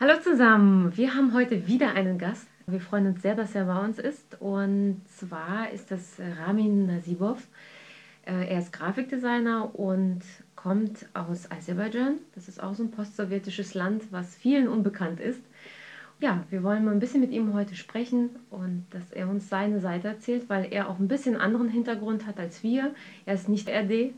[0.00, 2.46] Hallo zusammen, wir haben heute wieder einen Gast.
[2.68, 4.40] Wir freuen uns sehr, dass er bei uns ist.
[4.40, 7.48] Und zwar ist das Ramin Nasibov.
[8.24, 10.20] Äh, Er ist Grafikdesigner und
[10.54, 12.18] kommt aus Aserbaidschan.
[12.36, 15.42] Das ist auch so ein postsowjetisches Land, was vielen unbekannt ist.
[16.20, 19.80] Ja, wir wollen mal ein bisschen mit ihm heute sprechen und dass er uns seine
[19.80, 22.94] Seite erzählt, weil er auch ein bisschen anderen Hintergrund hat als wir.
[23.26, 24.12] Er ist nicht RD,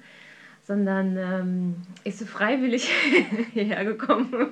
[0.63, 2.91] sondern ähm, ist freiwillig
[3.55, 4.49] hierher gekommen.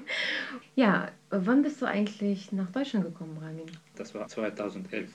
[0.74, 3.66] Ja, wann bist du eigentlich nach Deutschland gekommen, Ramin?
[3.96, 5.10] Das war 2011.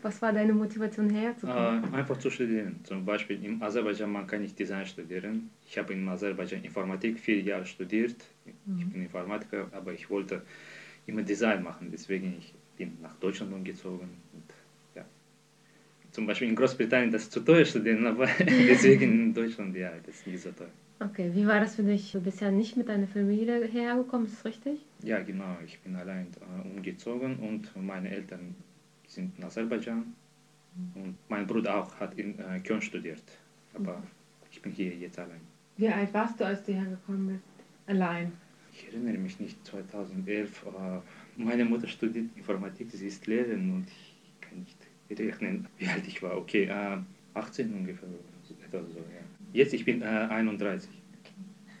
[0.00, 1.92] Was war deine Motivation herzukommen?
[1.92, 2.78] Äh, einfach zu studieren.
[2.84, 5.50] Zum Beispiel in Aserbaidschan, man kann nicht Design studieren.
[5.66, 8.16] Ich habe in Aserbaidschan Informatik vier Jahre studiert.
[8.46, 10.42] Ich bin Informatiker, aber ich wollte
[11.06, 11.88] immer Design machen.
[11.90, 14.08] Deswegen ich bin nach Deutschland umgezogen.
[14.32, 14.44] Und,
[14.94, 15.04] ja.
[16.12, 20.14] Zum Beispiel in Großbritannien das ist zu teuer studieren, aber deswegen in Deutschland ja, das
[20.14, 20.70] ist nicht so teuer.
[21.00, 22.10] Okay, wie war das für dich?
[22.10, 24.80] Du bist ja nicht mit deiner Familie hergekommen, ist das richtig?
[25.02, 25.56] Ja, genau.
[25.64, 28.54] Ich bin allein äh, umgezogen und meine Eltern
[29.06, 30.12] sind in Aserbaidschan.
[30.94, 33.22] Und mein Bruder auch hat in äh, Köln studiert.
[33.74, 34.02] Aber
[34.50, 35.40] ich bin hier jetzt allein.
[35.76, 37.44] Wie alt warst du, als du hergekommen bist?
[37.86, 38.32] Allein.
[38.72, 40.66] Ich erinnere mich nicht, 2011.
[40.66, 46.06] Äh, meine Mutter studiert Informatik, sie ist Lehrerin und ich kann nicht rechnen, wie alt
[46.06, 46.36] ich war.
[46.36, 46.98] Okay, äh,
[47.34, 48.08] 18 ungefähr,
[48.64, 49.27] etwa so, ja.
[49.52, 50.90] Jetzt ich bin äh, 31.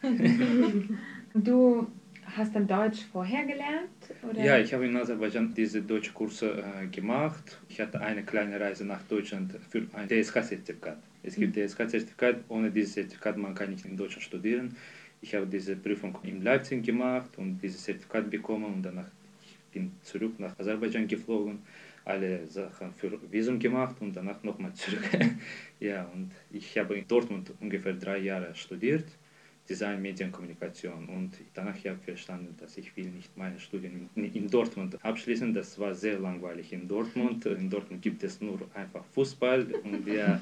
[1.34, 1.86] Du
[2.24, 3.90] hast dann Deutsch vorher gelernt?
[4.28, 4.42] Oder?
[4.42, 7.60] Ja, ich habe in Aserbaidschan diese deutsche Kurse äh, gemacht.
[7.68, 10.96] Ich hatte eine kleine Reise nach Deutschland für ein DSK-Zertifikat.
[11.22, 14.74] Es gibt DSK-Zertifikat, ohne dieses Zertifikat man kann nicht in Deutschland studieren.
[15.20, 19.08] Ich habe diese Prüfung in Leipzig gemacht und dieses Zertifikat bekommen und danach
[19.70, 21.58] ich bin zurück nach Aserbaidschan geflogen,
[22.08, 25.08] alle Sachen für Visum gemacht und danach nochmal zurück.
[25.80, 29.04] ja, und ich habe in Dortmund ungefähr drei Jahre studiert.
[29.68, 31.06] Design, Medienkommunikation.
[31.08, 35.52] Und danach habe ich verstanden, dass ich will nicht meine Studien in, in Dortmund abschließen.
[35.52, 37.44] Das war sehr langweilig in Dortmund.
[37.44, 40.40] In Dortmund gibt es nur einfach Fußball und ja,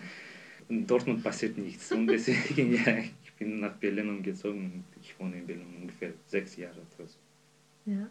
[0.69, 1.91] in Dortmund passiert nichts.
[1.91, 6.57] Und deswegen, ja, ich bin nach Berlin umgezogen und ich wohne in Berlin ungefähr sechs
[6.57, 6.81] Jahre.
[7.85, 8.09] Ja.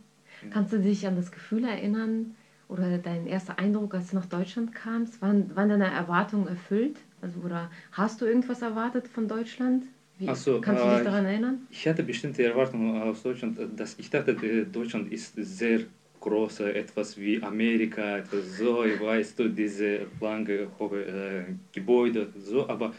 [0.49, 2.35] Kannst du dich an das Gefühl erinnern
[2.67, 5.21] oder dein erster Eindruck, als du nach Deutschland kamst?
[5.21, 6.97] Waren, waren deine Erwartungen erfüllt?
[7.21, 9.85] Also, oder hast du irgendwas erwartet von Deutschland?
[10.17, 11.67] Wie, so, kannst du dich äh, daran erinnern?
[11.69, 15.81] Ich hatte bestimmte Erwartungen aus Deutschland, dass ich dachte, äh, Deutschland ist sehr
[16.21, 21.43] groß, äh, etwas wie Amerika, etwas so, weißt du, diese lange hohe äh,
[21.73, 22.93] Gebäude, so, aber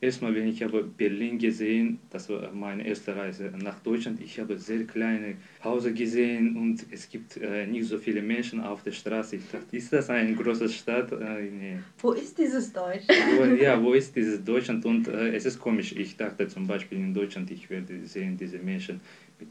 [0.00, 4.58] erstmal, wenn ich habe Berlin gesehen, das war meine erste Reise nach Deutschland, ich habe
[4.58, 9.36] sehr kleine Häuser gesehen und es gibt äh, nicht so viele Menschen auf der Straße.
[9.36, 11.12] Ich dachte, ist das eine große Stadt?
[11.12, 11.78] Äh, nee.
[11.98, 13.06] Wo ist dieses Deutsch?
[13.36, 14.84] Wo, ja, wo ist dieses Deutschland?
[14.84, 15.92] Und äh, es ist komisch.
[15.92, 19.00] Ich dachte zum Beispiel in Deutschland, ich werde sehen diese Menschen
[19.38, 19.48] mit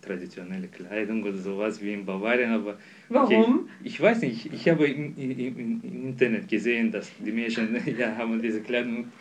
[0.00, 3.60] traditioneller Kleidung oder sowas wie in Bavarien, aber Warum?
[3.60, 4.52] okay, ich weiß nicht.
[4.52, 9.12] Ich habe im, im, im im Internet gesehen, dass die Menschen ja, haben diese Kleidung.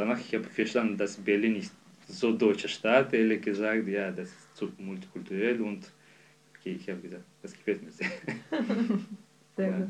[0.00, 1.74] Danach ich habe verstanden, dass Berlin ist
[2.08, 5.92] so deutsche Stadt, ehrlich gesagt, ja, das ist zu multikulturell und
[6.58, 8.08] okay, ich habe gesagt, das gefällt mir sehr.
[9.56, 9.88] Sehr gut.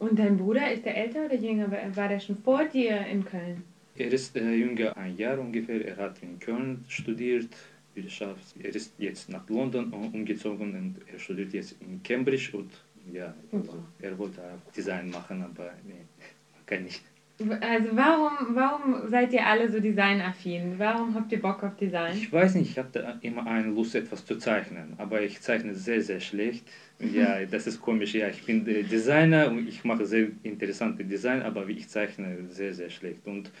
[0.00, 1.70] Und dein Bruder, ist der älter oder jünger?
[1.70, 3.62] War- der schon vor dir in Köln?
[3.94, 5.86] Er ist äh, jünger, ein Jahr ungefähr.
[5.86, 7.54] Er hat in Köln studiert,
[7.94, 8.56] Wirtschaft.
[8.60, 12.72] Er ist jetzt nach London um- umgezogen und er studiert jetzt in Cambridge und
[13.12, 13.68] ja, Mhm.
[14.00, 16.04] er wollte auch Design machen, aber nee,
[16.66, 17.02] kann nicht.
[17.40, 20.74] Also warum, warum seid ihr alle so designaffin?
[20.76, 22.16] Warum habt ihr Bock auf Design?
[22.16, 26.02] Ich weiß nicht, ich hatte immer eine Lust, etwas zu zeichnen, aber ich zeichne sehr,
[26.02, 26.66] sehr schlecht.
[27.14, 28.14] Ja, das ist komisch.
[28.14, 32.74] Ja, ich bin äh, Designer und ich mache sehr interessante Design, aber ich zeichne sehr,
[32.74, 33.24] sehr schlecht.
[33.24, 33.52] Und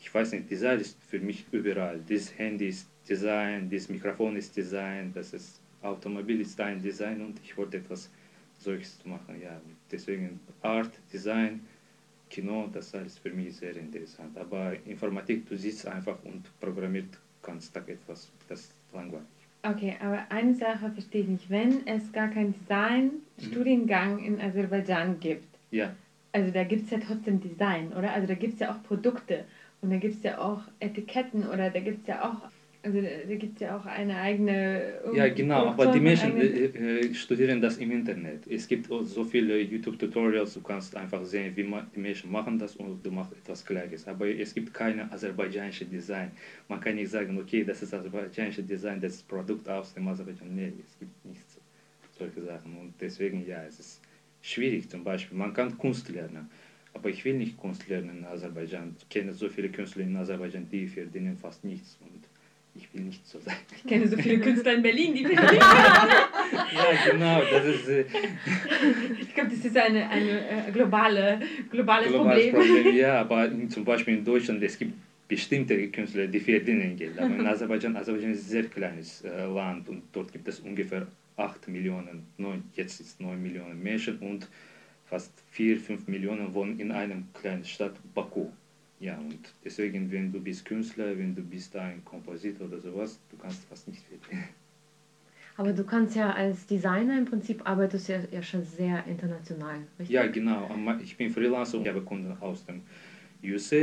[0.00, 2.00] ich weiß nicht, Design ist für mich überall.
[2.08, 7.38] Das Handy ist Design, das Mikrofon ist Design, das ist Automobil ist ein Design und
[7.44, 8.10] ich wollte etwas
[8.58, 9.40] solches machen.
[9.42, 9.60] Ja,
[9.92, 11.60] deswegen Art, Design,
[12.30, 14.36] Kino, das ist alles für mich sehr interessant.
[14.38, 19.26] Aber Informatik, du sitzt einfach und programmiert ganz Tag etwas, das ist langweilig.
[19.62, 21.50] Okay, aber eine Sache verstehe ich nicht.
[21.50, 25.94] Wenn es gar keinen Design-Studiengang in Aserbaidschan gibt, Ja,
[26.32, 28.12] also da gibt es ja trotzdem Design, oder?
[28.12, 29.44] Also da gibt es ja auch Produkte
[29.80, 32.48] und da gibt es ja auch Etiketten oder da gibt es ja auch
[32.86, 35.00] Also da, gibt es ja auch eine eigene.
[35.12, 38.46] Ja, genau, aber die Menschen äh, äh, studieren das im Internet.
[38.46, 43.04] Es gibt so viele YouTube-Tutorials, du kannst einfach sehen, wie die Menschen machen das und
[43.04, 44.06] du machst etwas Gleiches.
[44.06, 46.30] Aber es gibt keine aserbaidschanische Design.
[46.68, 50.54] Man kann nicht sagen, okay, das ist aserbaidschanische Design, das Produkt aus dem Aserbaidschan.
[50.54, 51.58] Nee, es gibt nichts
[52.16, 52.78] solche Sachen.
[52.78, 54.00] Und deswegen, ja, es ist
[54.42, 55.36] schwierig zum Beispiel.
[55.36, 56.48] Man kann Kunst lernen.
[56.94, 58.94] Aber ich will nicht Kunst lernen in Aserbaidschan.
[58.96, 61.98] Ich kenne so viele Künstler in Aserbaidschan, die verdienen fast nichts.
[62.00, 62.25] Und
[62.76, 63.56] ich will nicht so sein.
[63.76, 68.04] Ich kenne so viele Künstler in Berlin, die Ja, genau, das ist äh,
[69.20, 71.40] Ich glaube, das ist eine, eine äh, globale,
[71.70, 72.54] globales globales Problem.
[72.54, 72.96] Problem.
[73.04, 74.94] Ja, aber in, zum Beispiel in Deutschland, es gibt
[75.28, 77.18] bestimmte Künstler, die verdienen Geld.
[77.18, 81.06] Aber in Aserbaidschan, Aserbaidschan ist ein sehr kleines äh, Land und dort gibt es ungefähr
[81.36, 84.48] 8 Millionen, 9, jetzt ist 9 Millionen Menschen und
[85.04, 88.46] fast 4, 5 Millionen wohnen in einer kleinen Stadt, Baku.
[88.98, 93.36] Ja, und deswegen, wenn du bist Künstler, wenn du bist ein Kompositor oder sowas, du
[93.36, 94.44] kannst fast nicht verdienen.
[95.58, 100.14] Aber du kannst ja als Designer im Prinzip arbeitest ja, ja schon sehr international, richtig?
[100.14, 100.68] Ja, genau.
[101.02, 102.82] Ich bin Freelancer und ich habe Kunden aus dem
[103.42, 103.76] USA,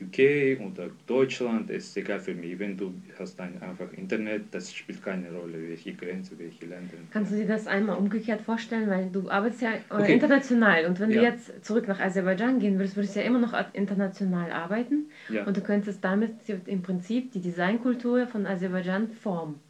[0.00, 1.70] UK oder Deutschland.
[1.70, 2.58] Ist egal für mich.
[2.58, 6.94] Wenn du hast ein einfach Internet, das spielt keine Rolle, welche Grenze, welche Länder.
[7.12, 8.88] Kannst du dir das einmal umgekehrt vorstellen?
[8.88, 10.12] Weil du arbeitest ja äh, Okay.
[10.12, 11.22] international und wenn du Ja.
[11.22, 15.44] jetzt zurück nach Aserbaidschan gehen würdest, würdest du ja immer noch international arbeiten Ja.
[15.44, 16.32] und du könntest damit
[16.66, 19.60] im Prinzip die Designkultur von Aserbaidschan formen.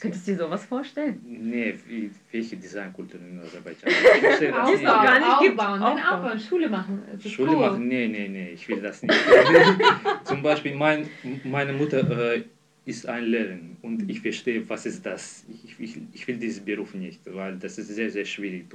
[0.00, 1.20] Könntest du dir sowas vorstellen?
[1.24, 3.90] Nee, wie, welche Designkultur in Aserbaidschan?
[4.14, 4.82] Ich verstehe das nicht.
[4.84, 6.20] Gar nicht aufbauen, nein, Aufbauen.
[6.20, 7.02] aufbauen, Schule machen.
[7.16, 7.60] Ist Schule cool.
[7.60, 7.88] machen?
[7.88, 9.14] Nee, nee, nee, ich will das nicht.
[10.24, 11.08] Zum Beispiel, mein,
[11.44, 12.42] meine Mutter äh,
[12.86, 15.44] ist ein Lehrerin und ich verstehe, was ist das.
[15.48, 18.66] Ich, ich, ich will diesen Beruf nicht, weil das ist sehr, sehr schwierig.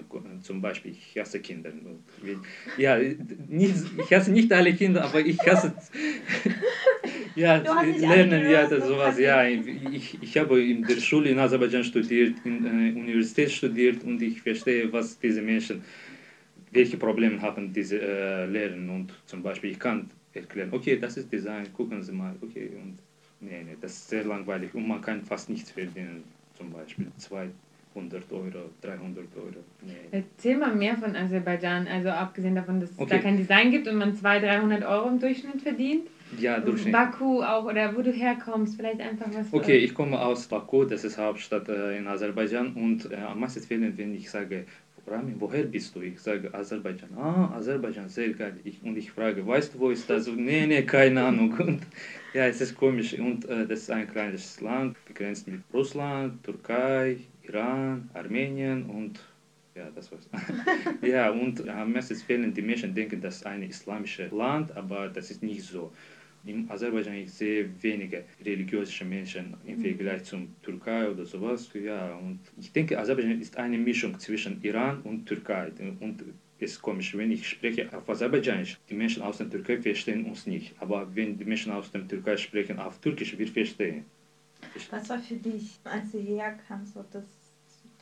[0.41, 1.71] Zum Beispiel, ich hasse Kinder.
[2.77, 5.73] Ja, nicht, ich hasse nicht alle Kinder, aber ich hasse
[7.39, 9.17] ja, Lernen, ja, das sowas.
[9.19, 14.21] Ja, ich, ich habe in der Schule in Aserbaidschan studiert, in äh, Universität studiert und
[14.21, 15.81] ich verstehe, was diese Menschen
[16.71, 21.31] welche Probleme haben diese äh, Lehren und zum Beispiel ich kann erklären, okay, das ist
[21.31, 22.97] Design, gucken Sie mal, okay, und
[23.39, 26.23] nee, nee, das ist sehr langweilig und man kann fast nichts verdienen,
[26.55, 29.93] zum Beispiel 200 Euro, 300 Euro, nee.
[30.11, 33.15] Erzähl mal mehr von Aserbaidschan, also abgesehen davon, dass es Okay.
[33.15, 36.07] da kein Design gibt und man 200, 300 Euro im Durchschnitt verdient.
[36.37, 36.93] Ja, Durchschnitt.
[36.93, 39.51] Baku auch, oder wo du herkommst, vielleicht einfach was.
[39.51, 43.61] Okay, ich komme aus Baku, das ist Hauptstadt äh, in Aserbaidschan und äh, am meisten
[43.61, 44.65] Fällen, wenn ich sage,
[45.07, 46.01] Rami, woher bist du?
[46.01, 47.09] Ich sage Aserbaidschan.
[47.17, 48.59] Ah, Aserbaidschan, sehr geil.
[48.63, 50.27] Ich, und ich frage, weißt du, wo ist das?
[50.27, 51.53] Und, nee, nee, keine Ahnung.
[51.57, 51.81] Und
[52.33, 53.17] ja, es ist komisch.
[53.17, 59.19] Und äh, das ist ein kleines Land, begrenzt mit Russland, Türkei, Iran, Armenien und
[59.75, 60.27] ja, das war's.
[61.01, 65.31] ja, und am meisten Fällen, die Menschen denken, das ist ein islamisches Land, aber das
[65.31, 65.91] ist nicht so.
[66.45, 71.69] In Aserbaidschan ich sehe wenige religiöse Menschen im Vergleich zum Türkei oder sowas.
[71.73, 75.71] Ja, und ich denke, Aserbaidschan ist eine Mischung zwischen Iran und Türkei.
[75.99, 76.23] Und
[76.59, 80.45] es ist komisch, wenn ich spreche auf Aserbaidschanisch, die Menschen aus der Türkei verstehen uns
[80.45, 80.73] nicht.
[80.79, 84.05] Aber wenn die Menschen aus der Türkei sprechen auf Türkisch, wir verstehen.
[84.91, 87.23] Was war für dich, als du hierher kamst, so das,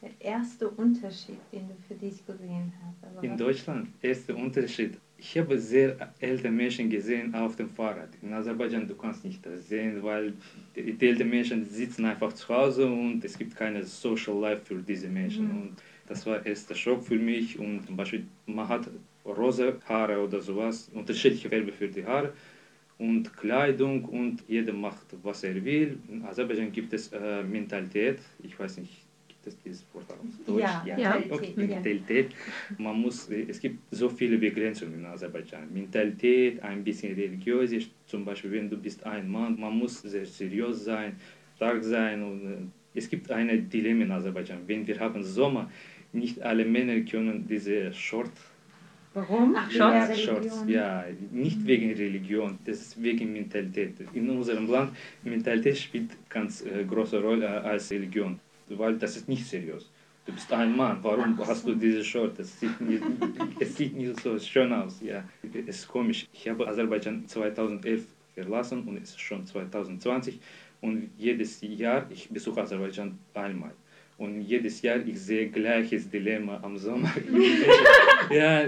[0.02, 3.04] der erste Unterschied, den du für dich gesehen hast?
[3.04, 4.98] Also In Deutschland, erster Unterschied.
[5.20, 8.10] Ich habe sehr ältere Menschen gesehen auf dem Fahrrad.
[8.22, 10.34] In Aserbaidschan, du kannst nicht das sehen, weil
[10.76, 14.76] die, die älteren Menschen sitzen einfach zu Hause und es gibt keine Social Life für
[14.76, 15.50] diese Menschen.
[15.50, 15.76] Und
[16.08, 17.58] das war erster Schock für mich.
[17.58, 18.88] Und zum Beispiel, man hat
[19.26, 22.34] rosa Haare oder sowas, unterschiedliche Farbe für die Haare
[23.00, 25.98] und Kleidung und jeder macht, was er will.
[26.10, 28.20] In Aserbaidschan gibt es äh, Mentalität.
[28.44, 29.07] Ich weiß nicht,
[29.48, 30.62] es dieses Wort auf Deutsch?
[30.62, 31.18] Ja, Ja.
[31.30, 31.66] Okay, Mentalität, ja.
[31.66, 32.30] Mentalität.
[32.78, 35.74] Man muss, es gibt so viele Begrenzungen in Aserbaidschan.
[35.74, 37.72] Mentalität, ein bisschen religiös.
[38.06, 41.16] Zum Beispiel, wenn du bist ein Mann, man muss sehr seriös sein,
[41.56, 42.24] stark sein.
[42.24, 44.60] Und äh, es gibt ein Dilemma in Aserbaidschan.
[44.68, 45.70] Wenn wir haben Sommer,
[46.14, 48.32] nicht alle Männer können diese Short
[49.18, 49.56] Warum?
[49.58, 50.10] Ach, Shorts?
[50.10, 53.96] ja, Shorts, ja, nicht wegen Religion, das ist wegen Mentalität.
[54.14, 54.92] In unserem Land
[55.24, 59.90] Mentalität spielt ganz äh, große Rolle äh, als Religion, weil das ist nicht seriös.
[60.26, 62.38] Du bist ein Mann, warum hast du diese Short?
[62.38, 63.02] Das sieht nicht,
[63.62, 65.00] es sieht nicht so schön aus.
[65.02, 66.28] Ja, es ist komisch.
[66.34, 70.40] Ich habe Aserbaidschan 2011 verlassen und es ist schon 2020
[70.82, 73.72] und jedes Jahr ich besuche Aserbaidschan einmal.
[74.18, 77.14] Und jedes Jahr ich sehe gleiches Dilemma am Sommer.
[78.30, 78.64] ja,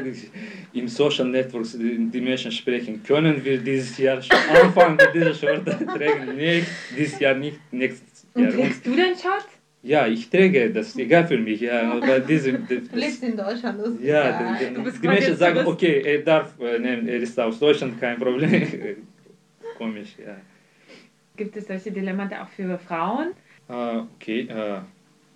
[0.73, 5.65] im Social Networks die Menschen sprechen, können wir dieses Jahr schon anfangen mit dieser Short
[5.65, 6.35] tragen?
[6.37, 6.63] Nee,
[6.95, 8.47] dieses Jahr nicht, nächstes Jahr.
[8.47, 9.58] Und, trägst du denn Shorts?
[9.81, 11.61] Ja, ich träge, das egal für mich.
[11.61, 15.37] Ja, aber diese, das, Du lebst in Deutschland, ist ja, die, Du bist die Menschen
[15.37, 18.51] sagen, okay, er darf äh, nehmen, er ist aus Deutschland, kein Problem.
[19.77, 20.35] Komisch, ja.
[21.37, 23.29] Gibt es solche Dilemmata auch für Frauen?
[23.69, 24.79] Äh, okay, äh,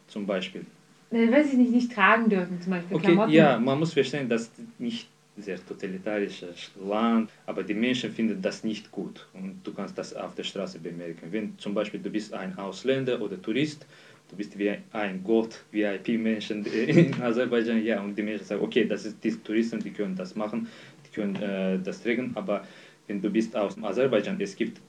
[0.07, 0.65] zum Beispiel.
[1.11, 3.31] Äh, weiß ich nicht, nicht tragen dürfen, zum Beispiel Okay, Klamotten.
[3.31, 5.07] ja, man muss verstehen, dass nicht
[5.37, 10.35] sehr totalitarisches Land, aber die Menschen finden das nicht gut und du kannst das auf
[10.35, 11.27] der Straße bemerken.
[11.31, 13.85] Wenn zum Beispiel du bist ein Ausländer oder Tourist,
[14.33, 19.05] du bist wie ein Gott, VIP-Menschen in Aserbaidschan, ja, und die Menschen sagen, okay, das
[19.05, 20.67] ist die Touristen, die können das machen,
[21.05, 22.65] die können äh, das tragen, aber
[23.07, 24.81] wenn du bist aus Aserbaidschan, es gibt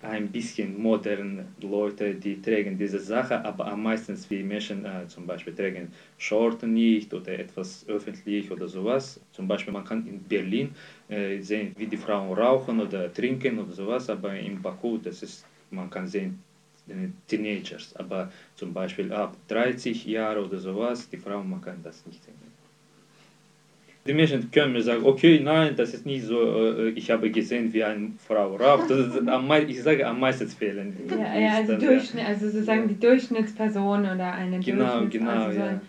[0.00, 5.26] ein bisschen moderne Leute, die tragen diese Sache, aber am meisten wie Menschen äh, zum
[5.26, 9.18] Beispiel tragen Shorten nicht oder etwas öffentlich oder sowas.
[9.32, 10.74] Zum Beispiel man kann in Berlin
[11.08, 15.46] äh, sehen, wie die Frauen rauchen oder trinken oder sowas, aber in Baku, das ist,
[15.70, 16.38] man kann sehen,
[17.26, 22.34] Teenagers, aber zum Beispiel ab 30 Jahre oder sowas, die Frauen, kann das nicht sehen.
[24.06, 26.38] Die Menschen können mir sagen, okay, nein, das ist nicht so,
[26.76, 28.90] äh, ich habe gesehen, wie eine Frau raucht.
[29.66, 30.94] Ich sage am meisten fehlen.
[31.08, 35.64] Ja, ja, also, Durchschnitt, also sozusagen die Durchschnittsperson oder eine Genau, Durchschnitts- genau, also so
[35.64, 35.80] ja.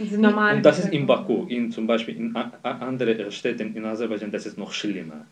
[0.00, 1.06] also Und das ist in.
[1.06, 5.24] Baku, in zum Beispiel in anderen Städten in Aserbaidschan, das ist noch schlimmer.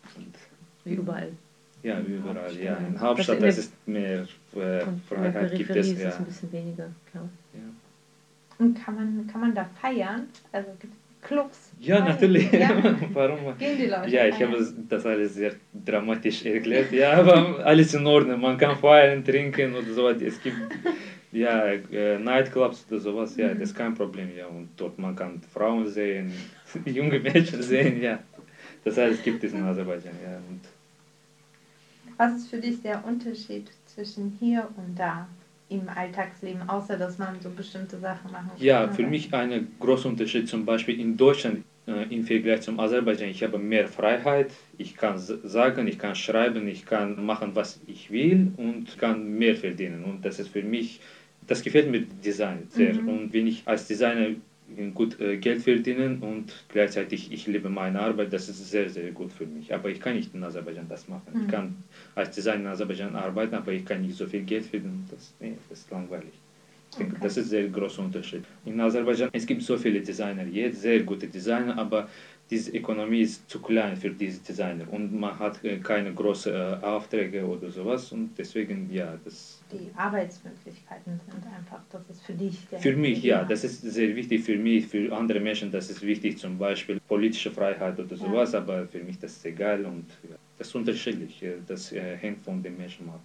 [0.84, 1.32] Überall.
[1.82, 2.76] Ja, überall, ja.
[2.76, 5.88] In Hauptstadt, in der- das ist mehr äh, in Freiheit gibt es.
[5.92, 6.16] ist Ja.
[6.16, 7.28] ein bisschen weniger, klar.
[8.58, 10.28] Und kann man, kann man da feiern?
[10.52, 11.72] Also gibt es Clubs?
[11.80, 12.08] Ja, Feiern?
[12.08, 12.52] natürlich.
[12.52, 12.70] Ja?
[13.14, 13.38] Warum?
[13.58, 14.52] Gehen die Leute Ja, ich feiern?
[14.52, 15.52] habe das alles sehr
[15.86, 16.92] dramatisch erklärt.
[16.92, 18.38] Ja, aber alles in Ordnung.
[18.40, 20.08] Man kann feiern, trinken oder so.
[20.10, 20.56] Es gibt
[21.32, 23.34] ja äh, Nightclubs oder sowas.
[23.38, 24.28] Ja, das ist kein Problem.
[24.36, 26.30] Ja, und dort man kann Frauen sehen,
[26.84, 28.02] junge Menschen sehen.
[28.02, 28.18] Ja,
[28.84, 30.12] das alles gibt es in Aserbaidschan.
[30.22, 30.60] Ja, und
[32.20, 35.26] Was ist für dich der Unterschied zwischen hier und da
[35.70, 38.62] im Alltagsleben, außer dass man so bestimmte Sachen machen kann?
[38.62, 43.30] Ja, für mich ein großer Unterschied zum Beispiel in Deutschland äh, im Vergleich zum Aserbaidschan.
[43.30, 48.10] Ich habe mehr Freiheit, ich kann sagen, ich kann schreiben, ich kann machen, was ich
[48.10, 50.04] will und kann mehr verdienen.
[50.04, 51.00] Und das ist für mich,
[51.46, 52.92] das gefällt mir Design sehr.
[53.00, 53.08] Mhm.
[53.08, 54.34] Und wenn ich als Designer
[54.94, 59.32] gut äh, Geld verdienen und gleichzeitig ich liebe meine Arbeit, das ist sehr, sehr gut
[59.32, 59.72] für mich.
[59.74, 61.32] Aber ich kann nicht in Aserbaidschan das machen.
[61.32, 61.40] Mhm.
[61.42, 61.84] Ich kann
[62.14, 65.06] als Designer in Aserbaidschan arbeiten, aber ich kann nicht so viel Geld verdienen.
[65.10, 66.32] Das, nee, das ist langweilig.
[66.92, 67.24] Ich denke, Okay.
[67.24, 68.44] das ist ein sehr großer Unterschied.
[68.64, 72.08] In Aserbaidschan, es gibt so viele Designer jetzt, sehr gute Designer, aber
[72.50, 74.84] diese Ökonomie ist zu klein für diese Designer.
[74.90, 78.10] Und man hat äh, keine großen äh, Aufträge oder sowas.
[78.10, 83.44] Und deswegen, ja, das Die Arbeitsmöglichkeiten sind einfach, das ist für dich für mich, ja,
[83.44, 87.52] das ist sehr wichtig für mich, für andere Menschen, das ist wichtig, zum Beispiel politische
[87.52, 91.92] Freiheit oder sowas, aber für mich das ist egal und ja, das ist unterschiedlich, das
[91.92, 93.20] äh, hängt von dem Menschen ab.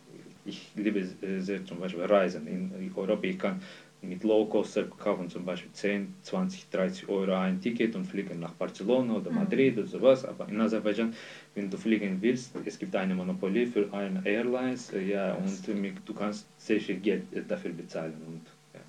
[0.48, 1.04] Ich liebe
[1.40, 3.60] sehr zum Beispiel Reisen in Europa, ich kann
[4.02, 9.16] mit Low-Coster kaufen zum Beispiel 10, 20, 30 Euro ein Ticket und fliegen nach Barcelona
[9.16, 9.38] oder Mhm.
[9.38, 11.14] Madrid oder sowas, aber in Aserbaidschan,
[11.56, 15.68] wenn du fliegen willst, es gibt eine Monopolie für eine Airlines, äh, ja, und
[16.08, 18.42] du kannst sehr viel Geld äh, dafür bezahlen und
[18.74, 18.82] ja.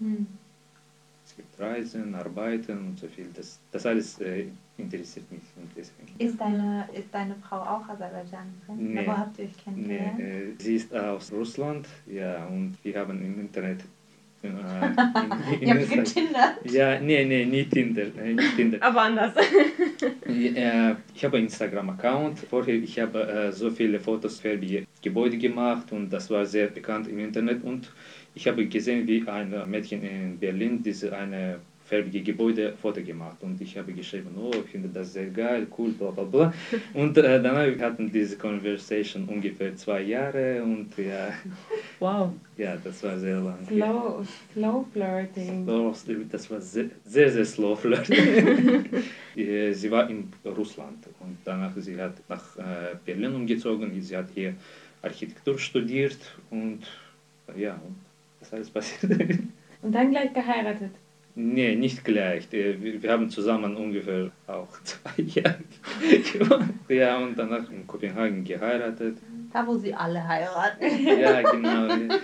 [0.00, 0.26] Hm.
[1.24, 3.26] Es gibt Reisen, Arbeiten und so viel.
[3.34, 4.46] Das, das alles äh,
[4.78, 5.42] interessiert mich.
[5.56, 6.08] Und deswegen.
[6.18, 8.94] Ist, deine, ist deine Frau auch Aserbaidschanerin?
[8.94, 9.06] Nee.
[9.06, 10.20] Wo habt ihr euch Nee, kennengelernt?
[10.20, 13.80] äh, sie ist aus Russland, ja, und wir haben im Internet.
[14.42, 16.70] Äh, Ihr habt Instagram- getindert?
[16.70, 18.02] ja, nee, nee, nicht Tinder.
[18.22, 18.78] Äh, nicht Tinder.
[18.80, 19.32] Aber anders.
[20.26, 22.40] Äh, ich habe einen Instagram-Account.
[22.40, 26.68] Vorher ich habe äh, so viele Fotos für die Gebäude gemacht und das war sehr
[26.68, 27.64] bekannt im Internet.
[27.64, 27.90] Und
[28.34, 33.60] ich habe gesehen, wie ein Mädchen in Berlin diese eine farbige Gebäude Foto gemacht und
[33.60, 36.52] ich habe geschrieben, oh, ich finde das sehr geil, cool, bla bla bla.
[36.94, 41.32] Und äh, wir hatten diese Conversation ungefähr zwei Jahre und ja,
[42.00, 42.32] Wow.
[42.56, 43.58] ja, das war sehr lang.
[43.68, 45.64] Slow, slow flirting.
[45.66, 45.94] So,
[46.30, 48.08] Das war sehr, sehr, sehr slow flirt.
[49.36, 53.92] Äh, sie war in Russland und danach sie hat nach äh, Berlin umgezogen.
[54.00, 54.54] Sie hat hier
[55.02, 56.16] Architektur studiert
[56.48, 56.80] und
[57.54, 57.78] ja,
[58.40, 59.12] das alles passiert.
[59.82, 60.92] Und dann gleich geheiratet.
[61.36, 62.50] Nee, nicht gleich.
[62.50, 65.58] Wir, haben zusammen ungefähr auch zwei Jahre
[66.32, 66.74] gewohnt.
[66.88, 69.18] Ja, und danach in Kopenhagen geheiratet.
[69.52, 70.84] Da, wo sie alle heiraten.
[71.06, 72.14] Ja, genau.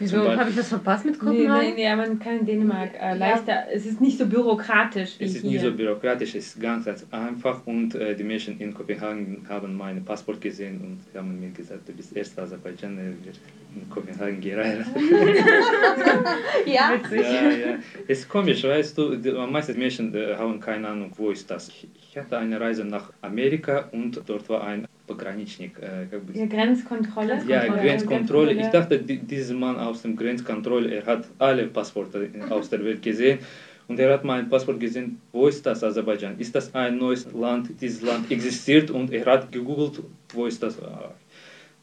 [0.00, 1.74] Wieso habe ich das verpasst mit Nee, nee, Kopenhagen?
[1.76, 3.66] nee, man kann in Dänemark äh, leichter.
[3.72, 5.50] Es ist nicht so bürokratisch wie Es ist hier.
[5.52, 9.76] nicht so bürokratisch, es ist ganz, ganz einfach und äh, die Menschen in Kopenhagen haben
[9.76, 13.32] mein Passport gesehen und haben mir gesagt, du bist erster Aserbaidschaner, der
[13.76, 14.86] in Kopenhagen geheiratet.
[16.66, 16.92] Ja?
[17.12, 17.78] ja, ja.
[18.08, 21.68] Es ist komisch, weißt du, die meisten Menschen äh, haben keine Ahnung, wo ist das.
[21.68, 26.45] Ich hatte eine Reise nach Amerika und dort war ein Pogranichnik, äh, как бы Ja,
[26.45, 27.33] Grenzkontrolle.
[27.47, 27.81] ja, Grenzkontrolle.
[27.81, 28.51] Grenzkontrolle.
[28.53, 33.01] Ich dachte, die, dieser Mann aus dem Grenzkontrolle, er hat alle Passporte aus der Welt
[33.01, 33.39] gesehen.
[33.87, 36.39] Und er hat mein Passport gesehen, wo ist das Aserbaidschan?
[36.39, 37.69] Ist das ein neues Land?
[37.79, 40.01] Dieses Land existiert und er hat gegoogelt,
[40.33, 40.81] wo ist das?
[40.81, 41.13] Ah,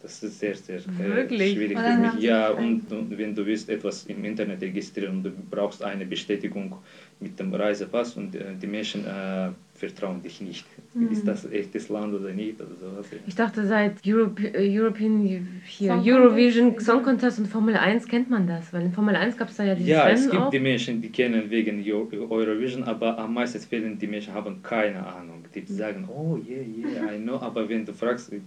[0.02, 1.52] Das ist sehr, sehr Wirklich?
[1.52, 2.10] äh, schwierig Oder für haben mich.
[2.20, 2.82] Sie Ja, gefallen?
[2.90, 6.74] und, und wenn du willst etwas im Internet registrieren und du brauchst eine Bestätigung
[7.20, 10.65] mit dem Reisepass und äh, die Menschen äh, vertrauen dich nicht.
[10.93, 11.11] Mhm.
[11.11, 13.05] Ist das echtes Land oder nicht oder sowas.
[13.27, 15.19] Ich dachte, seit Europe, äh, European
[15.65, 17.03] hier, Song Eurovision Contest, Song.
[17.03, 19.75] Contest und Formel 1 kennt man das, weil in Formel 1 gab es da ja
[19.75, 20.49] dieses Ja, es Rennen gibt auch.
[20.49, 25.05] die Menschen, die kennen wegen Eu- Eurovision, aber am meisten Fällen die Menschen haben keine
[25.05, 25.43] Ahnung.
[25.53, 28.41] Die sagen, oh yeah, yeah, I know, aber wenn du fragst, die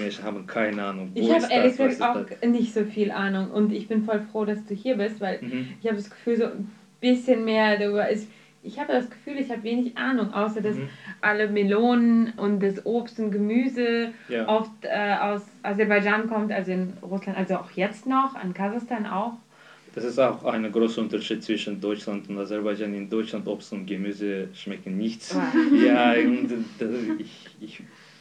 [0.00, 1.10] Menschen haben keine Ahnung.
[1.14, 2.48] Wo Ich habe ist ehrlich gesagt auch das?
[2.50, 5.68] nicht so viel Ahnung und ich bin voll froh, dass du hier bist, weil Mhm.
[5.80, 6.70] ich habe das Gefühl, so ein
[7.00, 8.28] bisschen mehr darüber ist.
[8.62, 10.88] Ich habe das Gefühl, ich habe wenig Ahnung, außer dass Mhm.
[11.20, 14.48] alle Melonen und das Obst und Gemüse Ja.
[14.48, 19.34] oft äh, aus Aserbaidschan kommt, also in Russland, also auch jetzt noch, an Kasachstan auch.
[19.94, 22.94] Das ist auch ein großer Unterschied zwischen Deutschland und Aserbaidschan.
[22.94, 25.34] In Deutschland Obst und Gemüse schmecken nichts.
[25.34, 25.42] Wow.
[25.82, 26.48] Ja, und
[26.78, 27.80] das, ich, ich,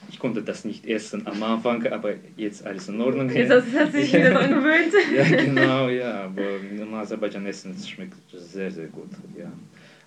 [0.10, 3.30] ich konnte das nicht essen am Anfang, aber jetzt alles in Ordnung.
[3.30, 4.94] Jetzt hast du hast dich wieder dran gewöhnt.
[5.14, 6.24] Ja, genau, ja.
[6.26, 9.10] Aber in Aserbaidschan essen es schmeckt sehr, sehr gut.
[9.38, 9.52] Ja.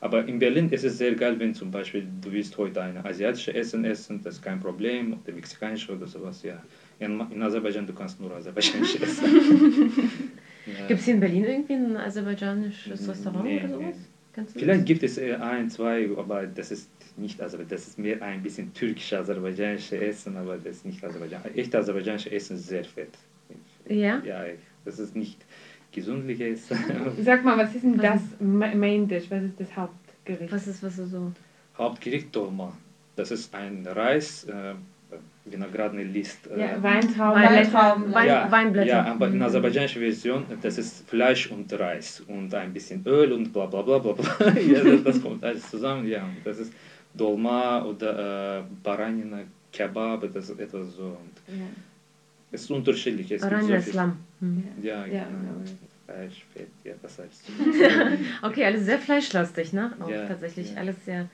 [0.03, 3.55] Aber in Berlin ist es sehr geil, wenn zum Beispiel du willst heute ein asiatisches
[3.55, 6.63] Essen essen, das ist kein Problem, oder mexikanische oder sowas, ja.
[6.99, 10.01] In, in Aserbaidschan du kannst nur aserbaidschanisch essen.
[10.67, 10.87] ja.
[10.89, 13.95] Gibt es hier in Berlin irgendwie ein aserbaidschanisches Restaurant Nee, oder sowas?
[14.37, 14.45] nee.
[14.55, 18.43] Vielleicht gibt es äh, ein, zwei, aber das ist nicht also das ist mehr ein
[18.43, 21.43] bisschen türkisch-aserbaidschanisches Essen, aber das ist nicht Aserbaidschan.
[21.55, 23.11] Echt aserbaidschanisches Essen ist sehr fett.
[23.89, 24.23] Ja?
[24.25, 24.45] Ja,
[24.85, 25.37] das ist nicht
[25.93, 26.69] gesundliches.
[27.21, 29.31] Sag mal, was ist denn das Ma- Main Dish?
[29.31, 30.53] Was ist das Hauptgericht?
[30.53, 31.33] Was ist, was ist so?
[31.77, 32.77] Hauptgericht Dolma.
[33.17, 34.75] Das ist ein Reis, äh,
[35.45, 36.47] Vinogradny List.
[36.47, 37.43] Äh, ja, Weintrauben.
[37.43, 38.15] Weintrauben.
[38.15, 38.89] Wein, ja, Weinblätter.
[38.89, 43.53] Ja, aber in aserbaidschanischer Version, das ist Fleisch und Reis und ein bisschen Öl und
[43.53, 44.53] bla bla bla bla bla.
[44.61, 46.07] ja, das, das kommt alles zusammen.
[46.07, 46.73] Ja, das ist
[47.15, 49.41] Dolma oder äh, Baranina,
[49.73, 51.05] Kebab, das ist etwas so.
[51.05, 51.65] Und Ja.
[52.53, 53.31] es ist unterschiedlich.
[53.33, 53.69] Es gibt so
[54.41, 54.65] Mhm.
[54.83, 55.61] Ja, Ja, genau.
[55.65, 55.65] ja.
[56.07, 57.43] Fleisch, Fett, ja, das heißt.
[58.43, 59.93] Okay, alles sehr fleischlastig, ne?
[60.01, 60.77] Auch Ja, tatsächlich ja.
[60.79, 61.29] alles sehr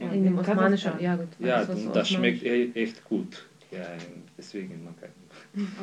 [0.00, 0.92] Ja, in dem in osmanischen.
[1.00, 1.28] Ja, gut.
[1.38, 3.46] Ja, was so das osmanisch- schmeckt e echt gut.
[3.70, 3.86] Ja,
[4.36, 5.10] deswegen man kann.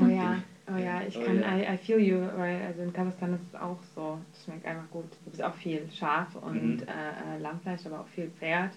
[0.01, 0.41] Oh ja,
[0.75, 1.57] oh ja, ich Oh kann, ja.
[1.57, 4.19] I, I feel you, weil also in Kasachstan ist es auch so.
[4.33, 5.05] Das schmeckt einfach gut.
[5.25, 6.83] Es gibt auch viel Schaf und Mhm.
[6.87, 8.71] äh, äh, Lammfleisch, aber auch viel Pferd.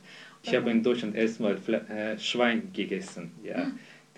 [0.45, 3.33] Ich habe in Deutschland erstmal Fle äh, Schwein gegessen.
[3.43, 3.67] Ja.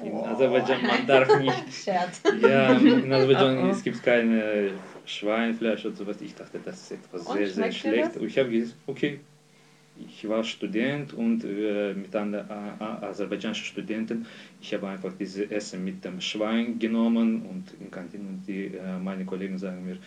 [0.05, 0.25] In Oh.
[0.25, 1.65] Aserbaidschan man darf nicht.
[1.85, 2.23] Scherz.
[2.41, 3.71] Ja, in Aserbaidschan Oh, oh.
[3.71, 4.73] es gibt keine
[5.05, 6.21] Schweinfleisch oder sowas.
[6.21, 8.17] Ich dachte, das ist etwas Und sehr, sehr schlecht.
[8.17, 9.21] Und ich habe gesagt, okay,
[9.99, 14.27] ich war Student und äh, mit anderen äh, aserbaidschanischen Studenten,
[14.61, 18.99] ich habe einfach dieses Essen mit dem Schwein genommen und in Kantine und die, äh,
[18.99, 19.99] meine Kollegen sagen mir,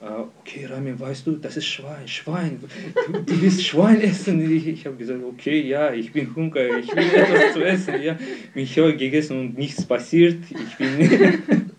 [0.00, 4.40] okay, Ramin, weißt du, das ist Schwein, Schwein, du, du willst Schwein essen?
[4.50, 8.02] Ich, ich habe gesagt, okay, ja, ich bin hungrig, ich will etwas zu essen.
[8.02, 8.18] Ja.
[8.54, 11.00] Ich habe gegessen und nichts passiert, ich bin,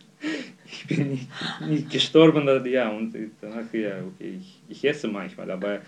[0.66, 1.28] ich bin nicht,
[1.68, 5.82] nicht gestorben, ja, und danach, ja, okay, ich, ich esse manchmal, aber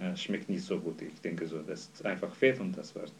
[0.00, 1.00] äh, schmeckt nicht so gut.
[1.02, 3.12] Ich denke so, das ist einfach Fett und das war's.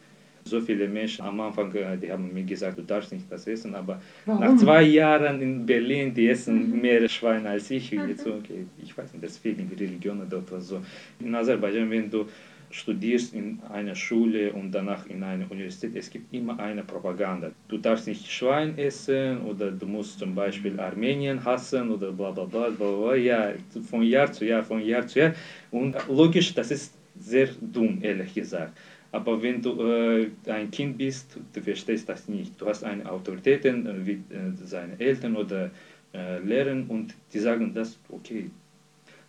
[0.46, 3.74] So viele Menschen am Anfang, äh, die haben mir gesagt, du darfst nicht das essen,
[3.74, 4.59] aber nach Warum?
[4.59, 7.90] zwei Jahren in Berlin, die essen mehr Schweine als ich.
[7.90, 10.83] Jetzt, okay, ich weiß nicht, das fehlt in die Religion oder etwas so.
[11.18, 12.26] In Aserbaidschan, wenn du
[12.70, 17.50] studierst in einer Schule und danach in einer Universität, es gibt immer eine Propaganda.
[17.68, 22.44] Du darfst nicht Schwein essen oder du musst zum Beispiel Armenien hassen oder bla bla
[22.44, 23.14] bla bla bla.
[23.14, 23.52] Ja,
[23.88, 25.33] von Jahr zu Jahr, von Jahr zu Jahr.
[25.70, 28.76] Und logisch, das ist sehr dumm, ehrlich gesagt.
[29.14, 32.61] Aber wenn du äh, ein Kind bist, du verstehst das nicht.
[32.61, 35.70] Du hast eine Autorität äh, wie äh, seine Eltern oder
[36.12, 38.50] äh, Lehrer und die sagen das, okay,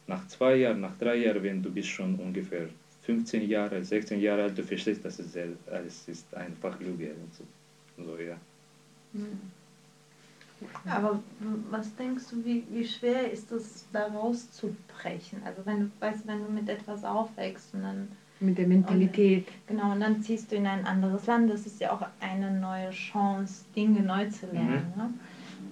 [0.08, 2.68] nach zwei Jahren, nach drei Jahren, wenn du bist schon ungefähr
[3.04, 7.12] 15 Jahre, 16 Jahre alt, du verstehst, dass es sehr, alles ist einfach Lüge.
[7.12, 7.44] Und so.
[8.04, 8.38] so, ja.
[10.88, 11.20] Aber
[11.70, 15.44] was denkst du, wie, wie schwer ist es, da rauszubrechen?
[15.46, 18.08] Also wenn du weißt, wenn du mit etwas aufwächst und dann
[18.40, 19.48] Mit der Mentalität.
[19.66, 22.90] genau und dann ziehst du in ein anderes Land, das ist ja auch eine neue
[22.92, 24.92] Chance, Dinge neu zu lernen.
[24.98, 25.10] Ne?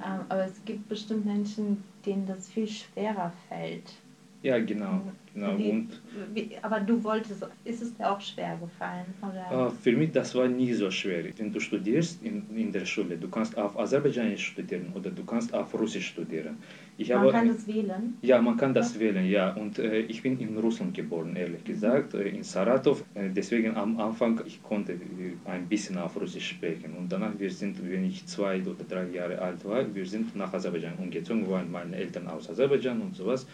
[0.02, 3.93] Ähm, aber es gibt bestimmt Menschen, denen das viel schwerer fällt.
[4.41, 5.02] ja, genau.
[5.34, 5.58] genau.
[5.58, 6.02] Wie- Und
[6.34, 9.06] Wie, aber du wolltest, ist es dir auch schwer gefallen?
[9.21, 9.67] Oder?
[9.67, 11.23] Äh, Für mich das war nie so schwer.
[11.38, 15.54] Wenn du studierst in, in der Schule, du kannst auf Aserbaidschanisch studieren oder du kannst
[15.54, 16.58] auf Russisch studieren.
[16.97, 18.17] Man kann das wählen.
[18.21, 19.53] ja, man kann das wählen, ja.
[19.53, 23.03] Und äh, ich bin in Russland geboren, ehrlich gesagt, äh, in Saratov.
[23.15, 26.93] Äh, deswegen am Anfang, ich konnte äh, ein bisschen auf Russisch sprechen.
[26.97, 30.53] Und danach, wir sind, wenn ich zwei oder drei Jahre alt war, wir sind nach
[30.53, 33.47] Aserbaidschan umgezogen, waren meine Eltern aus Aserbaidschan und sowas.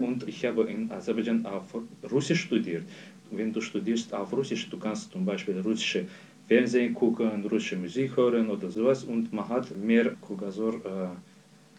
[0.00, 1.74] Und ich habe in Aserbaidschan auf
[2.10, 2.84] Russisch studiert.
[3.30, 6.06] Wenn du studierst auf Russisch, du kannst zum Beispiel russische
[6.46, 10.74] Fernsehen gucken, russische Musik hören oder sowas und man hat mehr Krugasor.
[10.74, 11.08] Äh,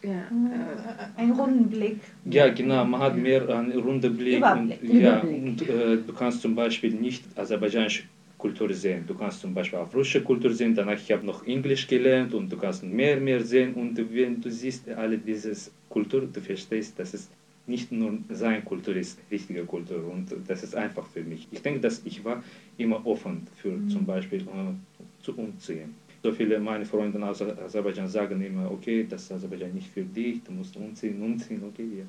[0.02, 0.10] Ja.
[0.10, 1.98] Äh, Einen runden Blick.
[2.30, 4.38] ja, genau, man hat mehr einen runden Blick.
[4.38, 4.82] Überblick.
[4.82, 5.42] Und, ja, Überblick.
[5.42, 8.04] und äh, du kannst zum Beispiel nicht aserbaidschanische
[8.36, 9.04] Kultur sehen.
[9.06, 12.50] Du kannst zum Beispiel auch russische Kultur sehen, danach ich habe noch Englisch gelernt und
[12.52, 13.74] du kannst mehr, mehr sehen.
[13.74, 15.52] Und wenn du siehst alle diese
[15.88, 17.28] Kultur, du verstehst, dass es
[17.66, 20.02] nicht nur seine Kultur ist, richtige Kultur.
[20.12, 21.48] Und das ist einfach für mich.
[21.50, 22.42] Ich denke, dass ich war
[22.78, 25.94] immer offen für zum Beispiel äh, zu umziehen.
[26.22, 30.42] So viele meine Freunde aus Aserbaidschan sagen immer, okay, das ist Aserbaidschan nicht für dich,
[30.42, 32.04] du musst umziehen, umziehen, okay, ja.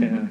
[0.06, 0.28] ja.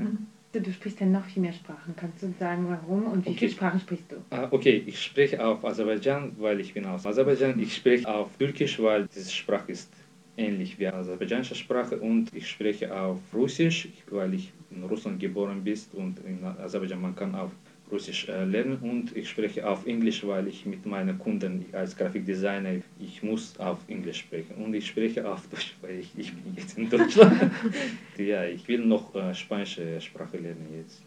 [0.52, 1.94] Du sprichst ja noch viel mehr Sprachen.
[1.96, 3.40] Kannst du sagen, warum und wie Okay.
[3.40, 4.16] viele Sprachen sprichst du?
[4.32, 7.60] Ah, Okay, ich spreche auf Aserbaidschan, weil ich bin aus Aserbaidschan.
[7.60, 9.94] Ich spreche auf Türkisch, weil diese Sprache ist
[10.38, 12.00] ähnlich wie aserbaidschanische Sprache.
[12.00, 17.16] Und ich spreche auf Russisch, weil ich in Russland geboren bin und in Aserbaidschan man
[17.16, 17.52] kann auch
[17.92, 18.78] Russisch äh, lernen.
[18.82, 23.80] Und ich spreche auf Englisch, weil ich mit meinen Kunden als Grafikdesigner, ich muss auf
[23.88, 24.56] Englisch sprechen.
[24.64, 27.52] Und ich spreche auf Deutsch, weil ich, ich bin jetzt in Deutschland.
[28.18, 31.02] ja, ich will noch äh, spanische Sprache lernen jetzt.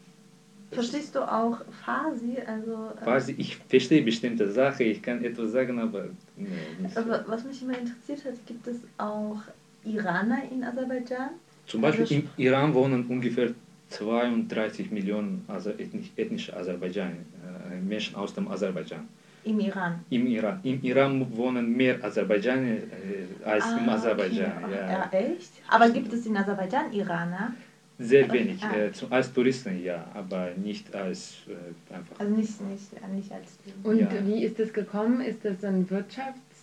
[0.73, 2.39] Verstehst du auch Farsi?
[2.47, 6.49] Also, äh, Quasi, ich verstehe bestimmte Sachen, ich kann etwas sagen, aber nee,
[6.81, 7.01] nicht so.
[7.01, 9.37] aber was mich immer interessiert hat, gibt es auch
[9.85, 11.31] Iraner in Aserbaidschan?
[11.67, 13.51] Zum Beispiel Also- im Iran wohnen ungefähr
[13.93, 15.45] 32 Millionen
[15.79, 19.07] ethnisch, ethnische Aserbaidschan, äh, Menschen aus dem Aserbaidschan.
[19.45, 20.01] Im Iran.
[20.11, 20.61] Im Iran.
[20.63, 24.53] Im Iran wohnen mehr Aserbaidschaner äh, als im Ah, Aserbaidschan.
[24.65, 24.75] okay.
[24.75, 24.91] Ja.
[24.93, 25.53] Ja, echt?
[25.69, 27.53] Aber gibt es in Aserbaidschan Iraner?
[27.99, 28.63] Sehr wenig.
[28.63, 28.75] Ah.
[28.75, 32.19] Äh, zum, als Touristen ja, aber nicht als äh, einfach.
[32.21, 34.09] Also nicht, nicht, nicht als Und Ja.
[34.27, 35.21] wie ist das gekommen?
[35.21, 35.83] Ist das so eine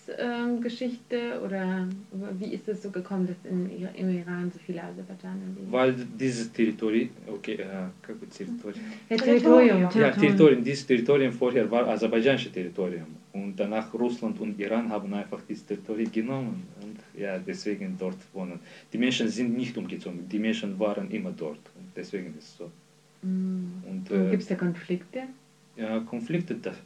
[0.09, 1.87] Wirtschaftsgeschichte oder
[2.39, 5.71] wie ist es so gekommen, dass in, Ir- im Iran so viele Aserbaidschaner leben?
[5.73, 7.67] Weil dieses Territorium, okay, äh,
[8.03, 8.85] как бы Territorium?
[9.09, 9.81] Ja, Territorium.
[9.95, 13.07] Ja, Territorium, dieses Territorium vorher war aserbaidschanisches Territorium.
[13.33, 16.63] Und danach Russland und Iran haben einfach dieses Territorium genommen.
[16.83, 18.61] Und ja, deswegen dort wohnen.
[18.93, 21.59] Die Menschen sind nicht umgezogen, die Menschen waren immer dort.
[21.77, 22.71] Und deswegen ist es so.
[23.23, 23.83] Mhm.
[23.91, 25.21] Und Und äh, Gibt es da Konflikte?
[25.77, 26.77] ja, Konflikte, das,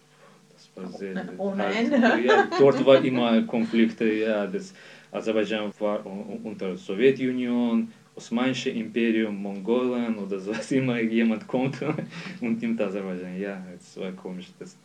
[0.91, 1.27] sehr.
[1.37, 1.65] Ohne.
[1.65, 1.97] Ende.
[2.25, 4.05] Ja, dort war immer Konflikte.
[4.11, 4.73] Ja, das
[5.11, 6.05] Aserbaidschan war
[6.43, 11.77] unter Sowjetunion, Osmanische Imperium, Mongolen oder so, was immer jemand kommt
[12.41, 13.39] und nimmt Aserbaidschan.
[13.39, 14.47] Ja, es war komisch.
[14.59, 14.77] Das,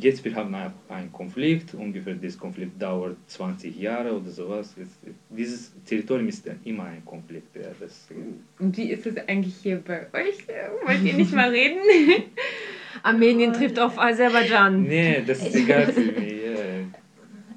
[0.00, 0.54] jetzt wir haben
[0.88, 4.74] einen Konflikt, ungefähr dieser Konflikt dauert 20 Jahre oder sowas.
[4.80, 4.88] Es,
[5.30, 7.54] dieses Territorium ist immer ein Konflikt.
[7.54, 8.08] Ja, das,
[8.58, 10.38] Und wie ist es eigentlich hier bei euch?
[10.86, 11.78] Wollt ihr nicht mal reden?
[13.02, 14.82] Armenien trifft auf Aserbaidschan.
[14.82, 16.34] nee, das ist egal für mich.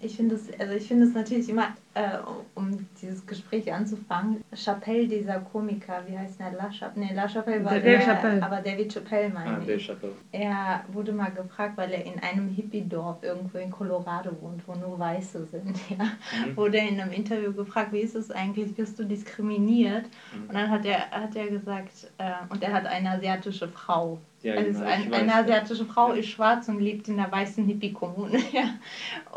[0.04, 2.18] Ich finde es also ich finde es natürlich immer, äh,
[2.56, 6.52] um dieses Gespräch anzufangen, Chappelle, dieser Komiker, wie heißt der?
[6.54, 7.06] La Chappelle?
[7.08, 8.44] Nee, La Chappelle war Dave der, Chappelle.
[8.44, 9.66] aber David Chappelle meine Ah, ich.
[9.66, 10.14] der Chappelle.
[10.32, 14.98] Er wurde mal gefragt, weil er in einem Hippie-Dorf irgendwo in Colorado wohnt, wo nur
[14.98, 15.78] Weiße sind.
[15.90, 16.06] Ja.
[16.48, 16.56] Mhm.
[16.56, 20.06] Wurde in einem Interview gefragt, wie ist es eigentlich, wirst du diskriminiert?
[20.34, 20.44] Mhm.
[20.48, 24.20] Und dann hat er, hat er gesagt, äh, und er hat eine asiatische Frau.
[24.44, 26.16] Ja, also genau, ein, weiß, eine asiatische Frau Ja.
[26.16, 28.40] ist schwarz und lebt in der weißen Hippie-Kommune.
[28.52, 28.64] Ja.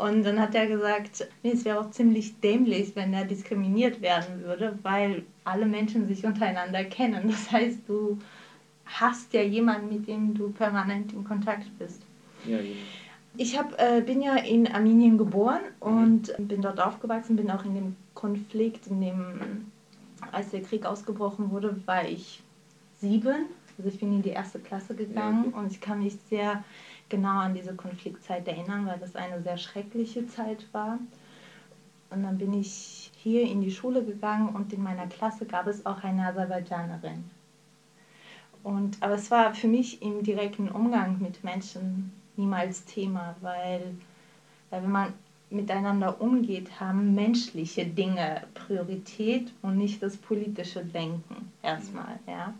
[0.03, 4.43] Und dann hat er gesagt, nee, es wäre auch ziemlich dämlich, wenn er diskriminiert werden
[4.43, 7.27] würde, weil alle Menschen sich untereinander kennen.
[7.27, 8.19] Das heißt, du
[8.85, 12.03] hast ja jemanden, mit dem du permanent in Kontakt bist.
[12.45, 12.75] Ja, genau.
[13.37, 15.87] Ich hab, äh, bin ja in Armenien geboren Mhm.
[15.87, 19.65] und bin dort aufgewachsen, bin auch in dem Konflikt, in dem,
[20.31, 22.41] als der Krieg ausgebrochen wurde, war ich
[23.01, 23.47] sieben.
[23.77, 25.57] Also ich bin in die erste Klasse gegangen okay.
[25.57, 26.63] und ich kann mich sehr
[27.09, 30.97] genau an diese Konfliktzeit erinnern, weil das eine sehr schreckliche Zeit war.
[32.09, 35.85] Und dann bin ich hier in die Schule gegangen und in meiner Klasse gab es
[35.85, 37.23] auch eine Aserbaidschanerin.
[38.63, 43.93] Und, aber es war für mich im direkten Umgang mit Menschen niemals Thema, weil,
[44.69, 45.13] weil wenn man
[45.49, 52.19] miteinander umgeht, haben menschliche Dinge Priorität und nicht das politische Denken erstmal.
[52.27, 52.53] Ja?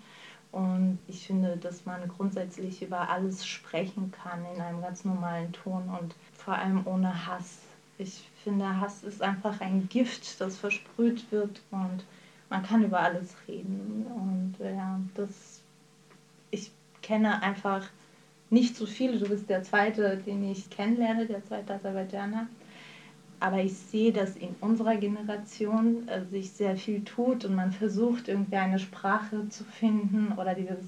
[0.51, 5.89] Und ich finde, dass man grundsätzlich über alles sprechen kann in einem ganz normalen Ton
[5.89, 7.59] und vor allem ohne Hass.
[7.97, 12.05] Ich finde, Hass ist einfach ein Gift, das versprüht wird und
[12.49, 14.05] man kann über alles reden.
[14.15, 15.61] Und ja, das,
[16.51, 17.89] ich kenne einfach
[18.51, 19.17] nicht so viele.
[19.17, 22.47] Du bist der zweite, den ich kennenlerne, der zweite Aserbaidschaner.
[23.39, 28.27] Aber ich sehe, dass in unserer Generation äh, sich sehr viel tut und man versucht,
[28.27, 30.85] irgendwie eine Sprache zu finden oder dieses,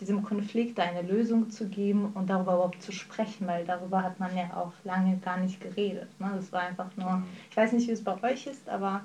[0.00, 4.36] diesem Konflikt eine Lösung zu geben und darüber überhaupt zu sprechen, weil darüber hat man
[4.36, 6.08] ja auch lange gar nicht geredet.
[6.20, 6.32] Ne?
[6.36, 9.02] Das war einfach nur, ich weiß nicht, wie es bei euch ist, aber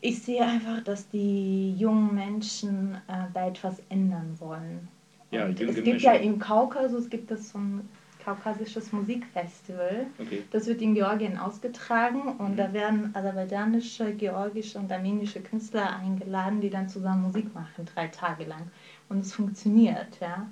[0.00, 4.88] ich sehe einfach, dass die jungen Menschen äh, da etwas ändern wollen.
[5.30, 6.32] Ja, es gibt ja Menschen.
[6.34, 7.88] im Kaukasus gibt es so ein
[8.24, 10.06] kaukasisches Musikfestival.
[10.18, 10.42] Okay.
[10.50, 12.56] Das wird in Georgien ausgetragen und Mhm.
[12.56, 18.44] da werden aserbaidschanische, georgische und armenische Künstler eingeladen, die dann zusammen Musik machen, drei Tage
[18.44, 18.68] lang.
[19.08, 20.48] Und es funktioniert, ja.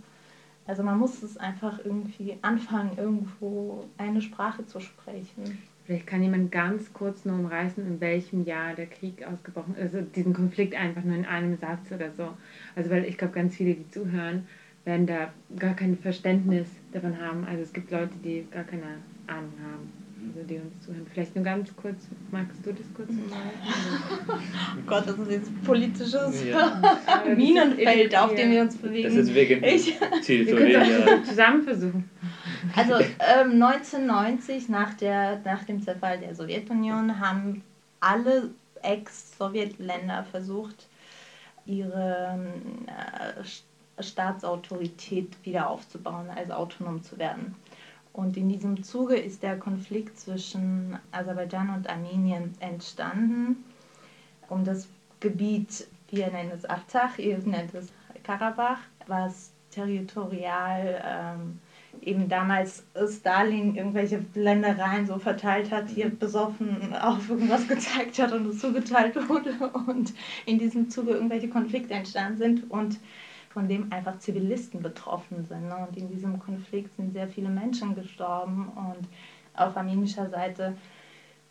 [0.66, 5.58] Also man muss es einfach irgendwie anfangen, irgendwo eine Sprache zu sprechen.
[5.84, 9.94] Vielleicht kann jemand ganz kurz nur umreißen, in welchem Jahr der Krieg ausgebrochen ist.
[9.94, 12.36] Also diesen Konflikt einfach nur in einem Satz oder so.
[12.74, 14.46] Also weil ich glaube, ganz viele, die zuhören,
[14.84, 17.44] werden da gar kein Verständnis davon haben.
[17.44, 19.92] Also es gibt Leute, die gar keine Ahnung haben,
[20.26, 21.06] also die uns zuhören.
[21.12, 23.30] Vielleicht nur ganz kurz, magst du das kurz umreißen?
[24.78, 26.80] Oh Gott, das ist jetzt politisches Ja.
[27.36, 29.16] Minenfeld, auf dem wir uns Das bewegen.
[29.16, 32.10] ist wegen Ich- Wir können es zusammen versuchen.
[32.74, 37.62] Also ähm, 1990, nach, der, nach dem Zerfall der Sowjetunion, haben
[38.00, 38.50] alle
[38.82, 40.86] Ex-Sowjetländer versucht,
[41.64, 43.62] ihre ähm, äh, St-
[43.98, 47.54] Staatsautorität wieder aufzubauen, also autonom zu werden.
[48.16, 53.62] Und in diesem Zuge ist der Konflikt zwischen Aserbaidschan und Armenien entstanden
[54.48, 54.88] um das
[55.20, 57.88] Gebiet, wir nennen es Artsach, ihr nennt es
[58.22, 61.60] Karabach, was territorial ähm,
[62.00, 68.46] eben damals Stalin irgendwelche Ländereien so verteilt hat, hier besoffen auf irgendwas gezeigt hat und
[68.46, 69.52] es zugeteilt wurde
[69.86, 70.14] und
[70.46, 72.70] in diesem Zuge irgendwelche Konflikte entstanden sind.
[72.70, 72.98] Und
[73.56, 75.68] von dem einfach Zivilisten betroffen sind.
[75.70, 75.86] Ne?
[75.88, 79.08] Und in diesem Konflikt sind sehr viele Menschen gestorben und
[79.54, 80.76] auf armenischer Seite,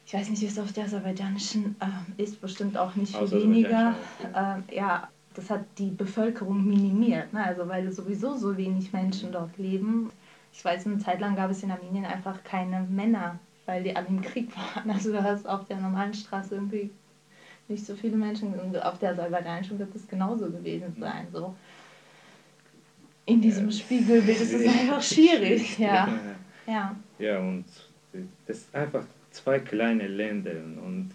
[0.05, 3.95] ich weiß nicht, wie es auf der aserbaidschanischen äh, ist, bestimmt auch nicht viel weniger.
[4.21, 7.43] Aserbaidschan, Äh, ja, das hat die Bevölkerung minimiert, ne?
[7.43, 10.11] also weil sowieso so wenig Menschen dort leben.
[10.53, 14.09] Ich weiß, eine Zeit lang gab es in Armenien einfach keine Männer, weil die alle
[14.09, 14.91] im Krieg waren.
[14.93, 16.91] Also da hast auf der normalen Straße irgendwie
[17.67, 21.25] nicht so viele Menschen und auf der aserbaidschanischen wird es genauso gewesen sein.
[21.33, 21.55] So.
[23.27, 23.71] In diesem Ja.
[23.71, 26.07] Spiegelbild ist es einfach schwierig, ja.
[26.67, 26.95] ja.
[27.17, 27.65] Ja, und
[28.47, 30.51] das ist einfach zwei kleine Länder
[30.85, 31.09] und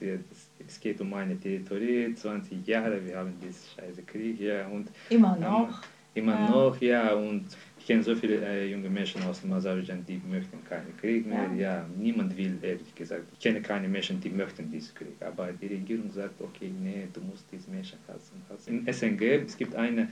[0.66, 5.36] es geht um eine Territorie, 20 Jahre, wir haben diesen scheiße Krieg, ja, und Immer
[5.36, 5.82] ähm, noch.
[6.14, 6.50] immer Ja.
[6.50, 7.46] noch, ja, und
[7.78, 11.50] ich kenne so viele äh, junge Menschen aus dem Aserbaidschan, die möchten keinen Krieg mehr,
[11.56, 11.86] ja.
[11.98, 13.22] niemand will, ehrlich gesagt.
[13.32, 17.20] Ich kenne keine Menschen, die möchten diesen Krieg, aber die Regierung sagt, okay, nee, du
[17.22, 18.42] musst diese Menschen hassen.
[18.50, 18.84] hassen.
[18.86, 20.08] In SNG, es gibt eine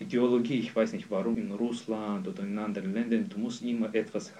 [0.00, 4.32] Ideologie, ich weiß nicht warum, in Russland oder in anderen Ländern, du musst immer etwas,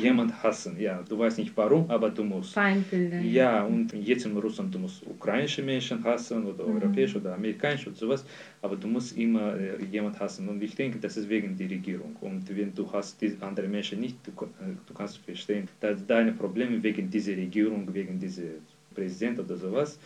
[0.00, 2.54] jemand hassen, ja, du weißt nicht warum, aber du musst.
[2.54, 3.20] Feindbilder.
[3.20, 7.98] Ja, und jetzt in Russland, du musst ukrainische Menschen hassen oder europäische oder amerikanische oder
[7.98, 8.24] sowas,
[8.62, 10.48] aber du musst immer äh, jemand hassen.
[10.48, 12.16] Und ich denke, das ist wegen der Regierung.
[12.22, 16.32] Und wenn du hast die andere Menschen nicht, du, äh, du kannst verstehen, dass deine
[16.32, 18.54] Probleme wegen dieser Regierung, wegen dieser
[18.94, 19.98] Präsident oder sowas.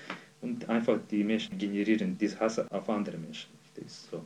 [0.42, 3.50] Und einfach die Menschen generieren diesen Hass auf andere Menschen.
[3.76, 4.24] Das ist so.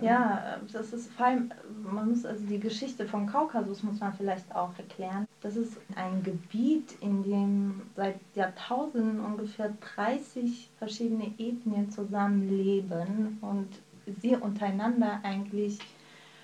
[0.00, 1.50] Ja, das ist vor allem,
[1.84, 5.26] man muss also die Geschichte vom Kaukasus muss man vielleicht auch erklären.
[5.40, 13.68] Das ist ein Gebiet, in dem seit Jahrtausenden ungefähr 30 verschiedene Ethnien zusammenleben und
[14.20, 15.78] sie untereinander eigentlich,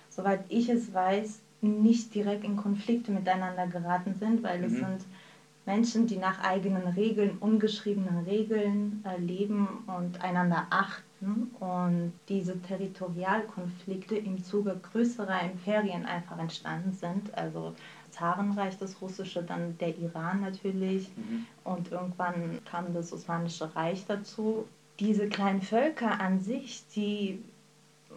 [0.09, 4.78] soweit ich es weiß, nicht direkt in Konflikte miteinander geraten sind, weil es Mhm.
[4.78, 5.05] sind
[5.64, 11.12] Menschen, die nach eigenen Regeln, ungeschriebenen Regeln äh, leben und einander achten
[11.61, 17.37] und diese Territorialkonflikte im Zuge größerer Imperien einfach entstanden sind.
[17.37, 17.74] Also
[18.11, 21.46] Zarenreich, das russische, dann der Iran natürlich Mhm.
[21.64, 24.66] und irgendwann kam das Osmanische Reich dazu.
[25.00, 27.42] Diese kleinen Völker an sich, die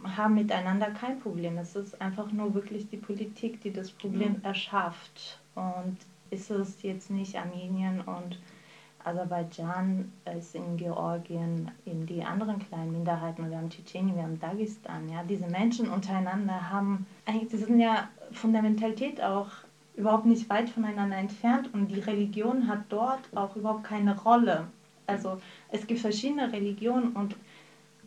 [0.03, 1.57] haben miteinander kein Problem.
[1.57, 5.39] Es ist einfach nur wirklich die Politik, die das Problem erschafft.
[5.55, 5.97] Und
[6.31, 8.37] ist es jetzt nicht Armenien und
[9.05, 15.09] Aserbaidschan, ist in Georgien eben die anderen kleinen Minderheiten, wir haben Tschetschenien, wir haben Dagestan,
[15.09, 19.47] ja, diese Menschen untereinander haben, eigentlich, die sind ja von der Mentalität auch
[19.95, 24.65] überhaupt nicht weit voneinander entfernt und die Religion hat dort auch überhaupt keine Rolle.
[25.07, 25.39] Also
[25.71, 27.35] es gibt verschiedene Religionen und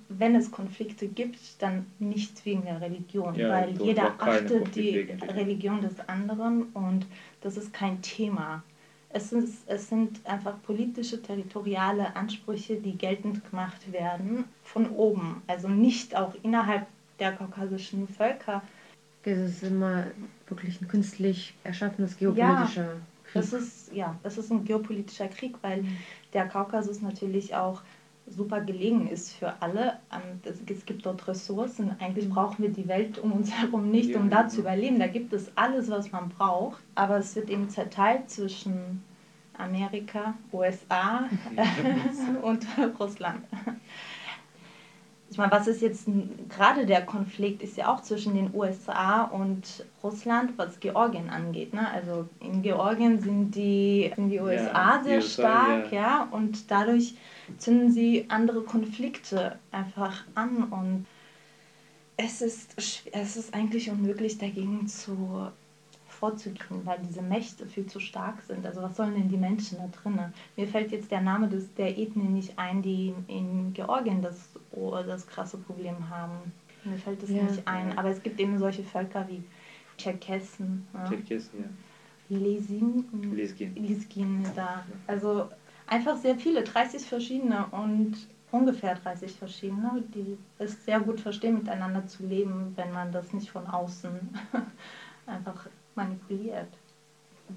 [0.08, 5.06] wenn es Konflikte gibt, dann nicht wegen der Religion, Ja, weil jeder achtet die.
[5.28, 7.06] Religion des anderen und
[7.42, 8.62] das ist kein Thema.
[9.10, 15.68] Es sind, es sind einfach politische, territoriale Ansprüche, die geltend gemacht werden von oben, also
[15.68, 16.86] nicht auch innerhalb
[17.18, 18.62] der kaukasischen Völker.
[19.24, 20.04] Das ist immer
[20.46, 23.42] wirklich ein künstlich erschaffenes geopolitischer Krieg.
[23.42, 25.84] Das ist, ja, das ist ein geopolitischer Krieg, weil
[26.32, 27.82] der Kaukasus natürlich auch
[28.30, 29.98] super gelegen ist für alle.
[30.12, 31.96] Ähm, Es gibt dort Ressourcen.
[31.98, 34.98] Eigentlich brauchen wir die Welt um uns herum nicht, um da zu überleben.
[34.98, 36.82] Da gibt es alles, was man braucht.
[36.94, 39.02] Aber es wird eben zerteilt zwischen
[39.56, 41.28] Amerika, USA
[42.42, 42.66] und
[42.98, 43.44] Russland.
[45.38, 46.08] Meine, was ist jetzt
[46.48, 51.72] gerade der Konflikt, ist ja auch zwischen den USA und Russland, was Georgien angeht.
[51.72, 51.88] Ne?
[51.90, 56.00] Also in Georgien sind die, sind die USA ja, sehr die USA, stark, ja.
[56.00, 57.14] ja, und dadurch
[57.58, 61.06] zünden sie andere Konflikte einfach an und
[62.16, 62.74] es ist,
[63.12, 65.52] es ist eigentlich unmöglich dagegen zu
[66.18, 68.66] vorzugehen, weil diese Mächte viel zu stark sind.
[68.66, 70.34] Also was sollen denn die Menschen da drinnen?
[70.56, 74.50] Mir fällt jetzt der Name des, der Ethnien nicht ein, die in Georgien das,
[75.06, 76.52] das krasse Problem haben.
[76.84, 77.96] Mir fällt das ja, nicht ein.
[77.98, 79.42] Aber es gibt eben solche Völker wie
[79.96, 80.86] Tscherkessen.
[80.94, 81.04] Ja.
[81.04, 82.36] Tscherkessen, ja.
[82.36, 83.04] Lesin.
[83.74, 84.84] Lesgin da.
[85.06, 85.48] Also
[85.86, 88.16] einfach sehr viele, 30 verschiedene und
[88.50, 93.50] ungefähr 30 verschiedene, die es sehr gut verstehen, miteinander zu leben, wenn man das nicht
[93.50, 94.28] von außen
[95.26, 96.68] einfach manipuliert.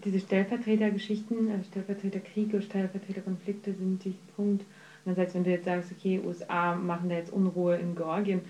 [0.04, 4.64] Diese Stellvertretergeschichten, also Stellvertreterkriege, Stellvertreterkonflikte sind die Punkt.
[5.06, 8.42] Einerseits, wenn du jetzt sagst, okay, USA machen da jetzt Unruhe in Georgien,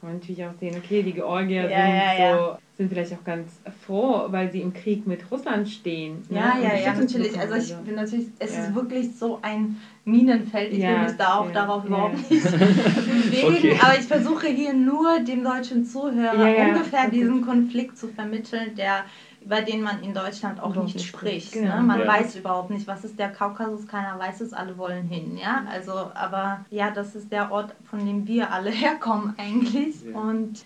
[0.00, 2.36] kann man natürlich auch sehen, okay, die Georgier ja, sind ja, ja.
[2.36, 6.22] so sind vielleicht auch ganz froh, weil sie im Krieg mit Russland stehen.
[6.28, 6.36] Ne?
[6.36, 7.38] Ja, ja, ja, natürlich.
[7.38, 10.72] Also ich bin natürlich, es ist wirklich so ein Minenfeld.
[10.74, 13.56] Ich will mich da auch darauf überhaupt nicht bewegen.
[13.56, 13.78] Okay.
[13.80, 19.06] Aber ich versuche hier nur dem deutschen Zuhörer ungefähr diesen Konflikt zu vermitteln, der
[19.46, 21.52] über den man in Deutschland auch nicht, spricht.
[21.52, 21.76] Genau.
[21.76, 21.82] Ne?
[21.82, 22.06] Man ja.
[22.08, 25.38] weiß überhaupt nicht, was ist der Kaukasus, keiner weiß es, alle wollen hin.
[25.40, 25.64] Ja?
[25.70, 30.02] Also, aber ja, das ist der Ort, von dem wir alle herkommen eigentlich.
[30.04, 30.18] Ja.
[30.18, 30.64] Und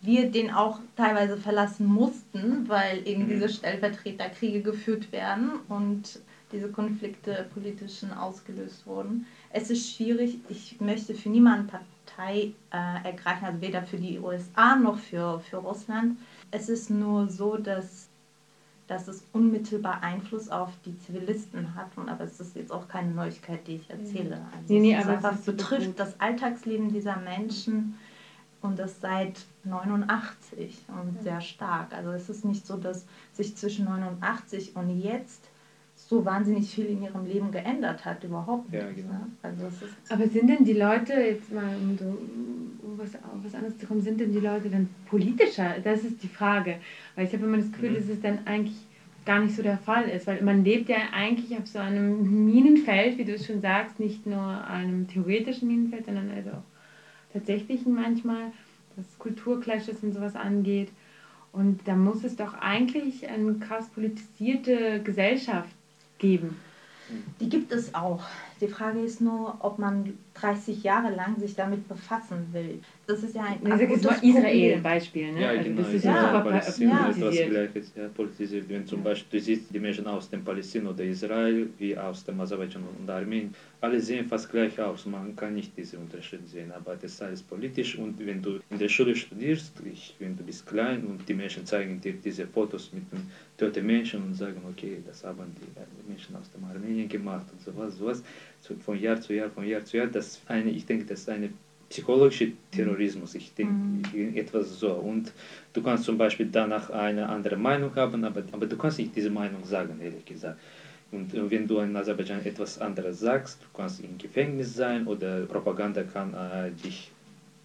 [0.00, 3.28] wir den auch teilweise verlassen mussten, weil eben mhm.
[3.28, 6.20] diese Stellvertreterkriege geführt werden und
[6.52, 9.26] diese Konflikte politischen ausgelöst wurden.
[9.50, 14.76] Es ist schwierig, ich möchte für niemanden Partei äh, ergreifen, also weder für die USA
[14.76, 16.18] noch für, für Russland.
[16.52, 18.08] Es ist nur so, dass
[18.92, 21.88] dass es unmittelbar Einfluss auf die Zivilisten hat.
[21.96, 24.42] Und, aber es ist jetzt auch keine Neuigkeit, die ich erzähle.
[24.54, 27.94] Also nee, nee, aber es betrifft das Alltagsleben dieser Menschen
[28.60, 31.94] und das seit 89 und sehr stark.
[31.94, 35.48] Also es ist nicht so, dass sich zwischen 89 und jetzt
[36.12, 38.82] so wahnsinnig viel in ihrem Leben geändert hat, überhaupt nicht.
[38.82, 39.12] Ja, genau.
[39.12, 39.30] ne?
[39.40, 39.62] also
[40.10, 43.86] Aber sind denn die Leute, jetzt mal um, so, um was, um was anderes zu
[43.86, 45.76] kommen, sind denn die Leute dann politischer?
[45.82, 46.76] Das ist die Frage.
[47.16, 47.94] Weil ich habe immer das Gefühl, mhm.
[47.94, 48.76] dass es dann eigentlich
[49.24, 53.16] gar nicht so der Fall ist, weil man lebt ja eigentlich auf so einem Minenfeld,
[53.16, 58.52] wie du es schon sagst, nicht nur einem theoretischen Minenfeld, sondern also auch tatsächlichen manchmal,
[58.96, 60.90] was Kulturclashes und sowas angeht.
[61.52, 65.74] Und da muss es doch eigentlich eine krass politisierte Gesellschaft
[66.22, 66.56] geben.
[67.40, 68.22] Die gibt es auch.
[68.60, 72.80] Die Frage ist nur, ob man 30 Jahre lang sich damit befassen will.
[73.06, 75.32] Das ist ja ein nee, gutes mal Israel Beispiel.
[75.32, 75.40] Ne?
[75.40, 75.82] Ja, also genau.
[75.82, 77.10] Das ist ja, ja Palästina ja.
[77.10, 77.92] etwas Gleiches.
[77.96, 78.68] Ja, politisiert.
[78.68, 82.40] Wenn zum Beispiel du siehst die Menschen aus dem Palästina oder Israel, wie aus dem
[82.40, 85.04] Aserbaidschan und Armenien, alle sehen fast gleich aus.
[85.06, 87.98] Man kann nicht diese Unterschiede sehen, aber das ist alles politisch.
[87.98, 91.66] Und wenn du in der Schule studierst, ich, wenn du bist klein und die Menschen
[91.66, 96.36] zeigen dir diese Fotos mit den toten Menschen und sagen, okay, das haben die Menschen
[96.36, 98.22] aus dem Armenien gemacht und sowas, sowas,
[98.84, 101.50] von Jahr zu Jahr, von Jahr zu Jahr, das eine, ich denke, das ist eine
[101.88, 104.36] psychologische Terrorismus, ich denke mhm.
[104.36, 104.92] etwas so.
[104.92, 105.32] Und
[105.72, 109.30] du kannst zum Beispiel danach eine andere Meinung haben, aber, aber du kannst nicht diese
[109.30, 110.58] Meinung sagen, ehrlich gesagt.
[111.10, 116.02] Und wenn du in Aserbaidschan etwas anderes sagst, du kannst im Gefängnis sein oder Propaganda
[116.04, 117.10] kann äh, dich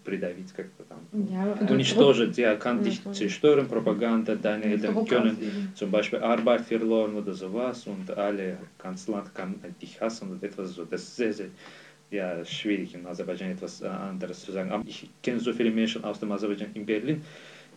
[0.07, 0.65] придавить как
[1.31, 7.33] Ja, Уничтожить, ja, kann dich zerstören, Propaganda, deine Eltern können zum Beispiel Arbeit verloren oder
[7.33, 10.85] sowas und alle, ganz Land kann dich hassen und etwas so.
[10.85, 11.47] Das ist sehr, sehr
[12.11, 14.71] ja, schwierig in Aserbaidschan etwas anderes zu sagen.
[14.71, 17.21] Aber ich kenne so viele Menschen aus dem Aserbaidschan in Berlin,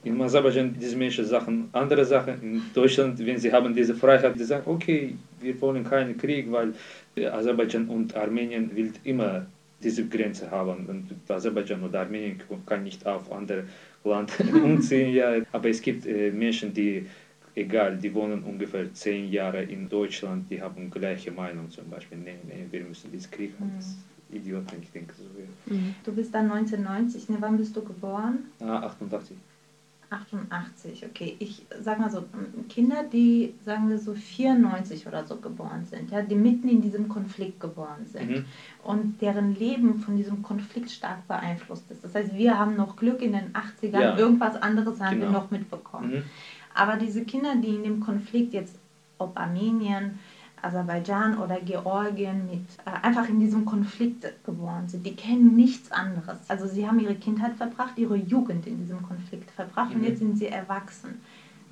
[0.05, 2.43] in Aserbaidschan diese Menschen sagen andere Sachen.
[2.43, 6.75] In Deutschland, wenn sie haben diese Freiheit, die sagen, okay, wir wollen keinen Krieg, weil
[7.17, 9.47] Aserbaidschan und Armenien will immer
[9.84, 10.86] diese Grenze haben.
[10.86, 13.66] Und Aserbaidschan oder Armenien kann nicht auf andere
[14.04, 15.14] Land umziehen.
[15.14, 15.42] Ja.
[15.52, 17.06] Aber es gibt äh, Menschen, die
[17.56, 22.18] egal, die wohnen ungefähr zehn Jahre in Deutschland, die haben gleiche Meinung zum Beispiel.
[22.18, 23.72] Nee, nee, wir müssen diesen Krieg haben.
[23.76, 23.98] Das
[24.32, 25.24] Idioten, ich denke so.
[25.24, 25.76] Ja.
[25.76, 25.96] Mhm.
[26.04, 28.46] Du bist dann 1990, ne, wann bist du geboren?
[28.60, 29.36] Ah, 88.
[30.12, 31.38] 88, okay.
[31.40, 32.26] Ich sag mal so,
[32.68, 37.08] Kinder, die, sagen wir so, 94 oder so geboren sind, ja, die mitten in diesem
[37.08, 38.46] Konflikt geboren sind mhm.
[38.84, 42.04] und deren Leben von diesem Konflikt stark beeinflusst ist.
[42.04, 44.18] Das heißt, wir haben noch Glück in den 80ern, ja.
[44.18, 45.32] irgendwas anderes haben genau.
[45.32, 46.12] wir noch mitbekommen.
[46.12, 46.24] Mhm.
[46.74, 48.78] Aber diese Kinder, die in dem Konflikt jetzt,
[49.18, 50.20] ob Armenien,
[50.62, 55.06] Aserbaidschan oder Georgien mit äh, einfach in diesem Konflikt geboren sind.
[55.06, 56.38] Die kennen nichts anderes.
[56.48, 59.98] Also sie haben ihre Kindheit verbracht, ihre Jugend in diesem Konflikt verbracht mhm.
[59.98, 61.22] und jetzt sind sie erwachsen.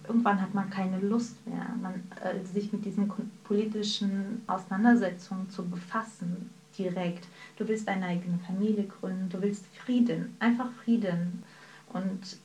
[0.08, 3.12] Irgendwann hat man keine Lust mehr, man, äh, sich mit diesen
[3.44, 6.50] politischen Auseinandersetzungen zu befassen.
[6.78, 7.28] direkt.
[7.58, 11.44] Du willst deine eigene Familie gründen, du willst Frieden, einfach Frieden.
[11.92, 12.38] Und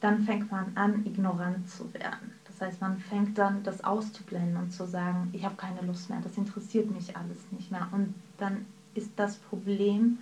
[0.00, 2.32] dann fängt man an, ignorant zu werden.
[2.62, 6.20] Das heißt, man fängt dann das auszublenden und zu sagen, ich habe keine Lust mehr,
[6.22, 7.88] das interessiert mich alles nicht mehr.
[7.90, 10.18] Und dann ist das Problem,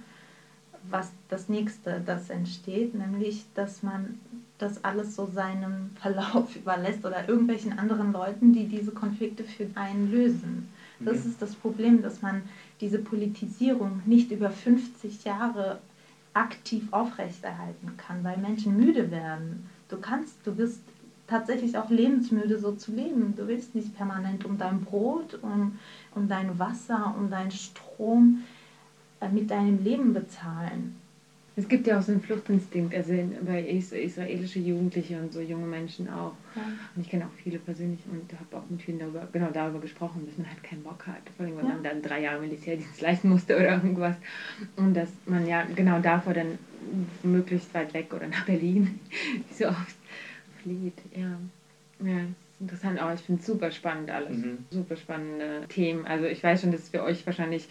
[0.88, 4.18] was das nächste, das entsteht, nämlich, dass man
[4.56, 10.10] das alles so seinem Verlauf überlässt oder irgendwelchen anderen Leuten, die diese Konflikte für einen
[10.10, 10.70] lösen.
[10.98, 11.32] Das mhm.
[11.32, 12.44] ist das Problem, dass man
[12.80, 15.78] diese Politisierung nicht über 50 Jahre
[16.32, 19.68] aktiv aufrechterhalten kann, weil Menschen müde werden.
[19.90, 20.80] Du kannst, du wirst
[21.30, 23.34] tatsächlich auch lebensmüde so zu leben.
[23.36, 25.78] Du willst nicht permanent um dein Brot, um,
[26.14, 28.42] um dein Wasser, um deinen Strom
[29.20, 30.96] äh, mit deinem Leben bezahlen.
[31.56, 33.12] Es gibt ja auch so einen Fluchtinstinkt, also
[33.44, 36.32] bei israelische Jugendliche und so junge Menschen auch.
[36.56, 36.62] Ja.
[36.94, 40.26] Und ich kenne auch viele persönlich und habe auch mit vielen darüber, genau darüber gesprochen,
[40.26, 41.74] dass man halt keinen Bock hat, vor allem wenn ja.
[41.74, 44.16] man dann drei Jahre Militärdienst leisten musste oder irgendwas.
[44.76, 46.58] Und dass man ja genau davor dann
[47.22, 48.98] möglichst weit weg oder nach Berlin,
[49.48, 49.96] wie so oft,
[50.62, 50.98] flieht.
[51.14, 51.38] Ja,
[52.06, 52.20] ja
[52.60, 53.12] interessant auch.
[53.14, 54.36] Ich finde es super spannend alles.
[54.36, 54.64] Mhm.
[54.70, 56.06] Super spannende Themen.
[56.06, 57.68] Also ich weiß schon, dass es für euch wahrscheinlich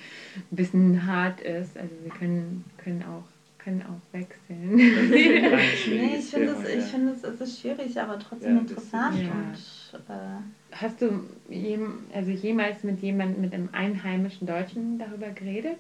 [0.52, 1.78] ein bisschen hart ist.
[1.78, 3.24] Also wir können, können auch
[3.60, 4.76] können auch wechseln.
[5.10, 9.22] nee, ich finde es, ich find es, es ist schwierig, aber trotzdem ja, interessant.
[9.22, 9.32] Ja.
[9.32, 15.78] Und, äh, Hast du jem, also jemals mit jemandem, mit einem einheimischen Deutschen darüber geredet?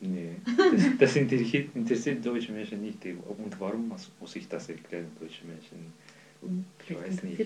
[0.00, 3.04] Nee, das, das interessiert, interessiert deutsche Menschen nicht.
[3.04, 5.92] Und warum muss ich das erklären, deutsche Menschen?
[6.88, 7.40] Ich weiß nicht.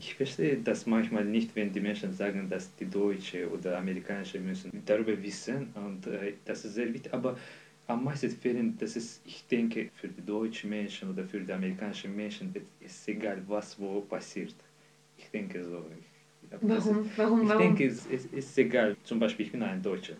[0.00, 4.70] Ich verstehe das manchmal nicht, wenn die Menschen sagen, dass die Deutsche oder Amerikanische müssen
[4.84, 7.12] darüber wissen und äh, das ist sehr wichtig.
[7.14, 7.36] Aber
[7.86, 12.14] am meisten Fällen, das ist, ich denke, für die deutschen Menschen oder für die amerikanischen
[12.14, 14.54] Menschen ist egal, was wo passiert.
[15.16, 15.84] Ich denke so.
[15.98, 17.08] Ich, warum?
[17.16, 17.42] warum?
[17.42, 17.62] Ich warum?
[17.62, 18.96] denke, es, es ist egal.
[19.04, 20.14] Zum Beispiel, ich bin ein Deutscher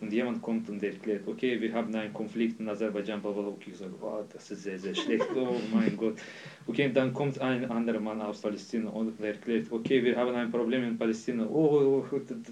[0.00, 3.92] und jemand kommt und erklärt, okay, wir haben einen Konflikt in Aserbaidschan, okay, ich sage,
[4.00, 6.16] oh, das ist sehr, sehr schlecht, oh mein Gott.
[6.66, 10.84] Okay, dann kommt ein anderer Mann aus Palästina und erklärt, okay, wir haben ein Problem
[10.84, 12.04] in Palästina, oh,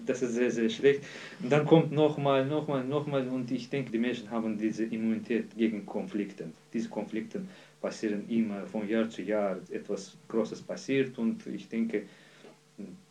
[0.07, 1.03] das ist sehr, sehr schlecht.
[1.41, 5.87] Und dann kommt nochmal, nochmal, nochmal und ich denke, die Menschen haben diese Immunität gegen
[5.87, 6.51] Konflikte.
[6.73, 7.43] Diese Konflikte
[7.81, 12.03] passieren immer von Jahr zu Jahr, etwas Großes passiert und ich denke,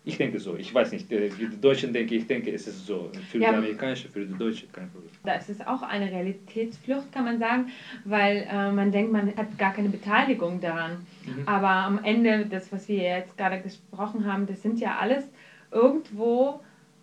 [0.06, 0.56] ich denke so.
[0.56, 3.10] Ich weiß nicht, äh, wie die Deutschen denken, ich denke, es ist so.
[3.32, 3.50] Für ja.
[3.50, 5.10] die Amerikanische, für die Deutsche kein Problem.
[5.24, 7.72] Das ist auch eine Realitätsflucht, kann man sagen,
[8.04, 11.06] weil äh, man denkt, man hat gar keine Beteiligung daran.
[11.26, 11.48] Mhm.
[11.48, 15.24] Aber am Ende, das, was wir jetzt gerade gesprochen haben, das sind ja alles
[15.72, 16.60] irgendwo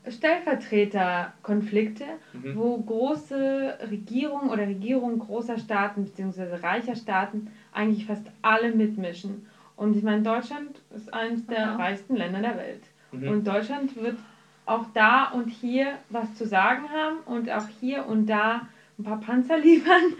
[0.09, 2.57] Stellvertreterkonflikte, mhm.
[2.57, 6.55] wo große Regierungen oder Regierungen großer Staaten bzw.
[6.63, 9.47] reicher Staaten eigentlich fast alle mitmischen.
[9.83, 11.77] Und ich meine, Deutschland ist eines der Aha.
[11.77, 12.83] reichsten Länder der Welt.
[13.11, 13.29] Mhm.
[13.29, 14.17] Und Deutschland wird
[14.65, 19.19] auch da und hier was zu sagen haben und auch hier und da ein paar
[19.19, 20.15] Panzer liefern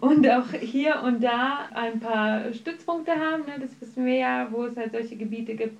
[0.00, 3.44] und auch hier und da ein paar Stützpunkte haben.
[3.44, 3.58] Ne?
[3.60, 5.78] Das wissen wir ja, wo es halt solche Gebiete gibt.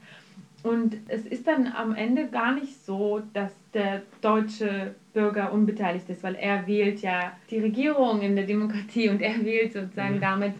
[0.63, 6.23] Und es ist dann am Ende gar nicht so, dass der deutsche Bürger unbeteiligt ist,
[6.23, 10.21] weil er wählt ja die Regierung in der Demokratie und er wählt sozusagen mhm.
[10.21, 10.55] damit,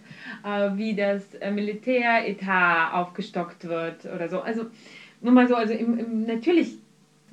[0.45, 4.41] äh, wie das äh, Militäretat aufgestockt wird oder so.
[4.41, 4.67] Also
[5.21, 6.79] nur mal so, also im, im, natürlich,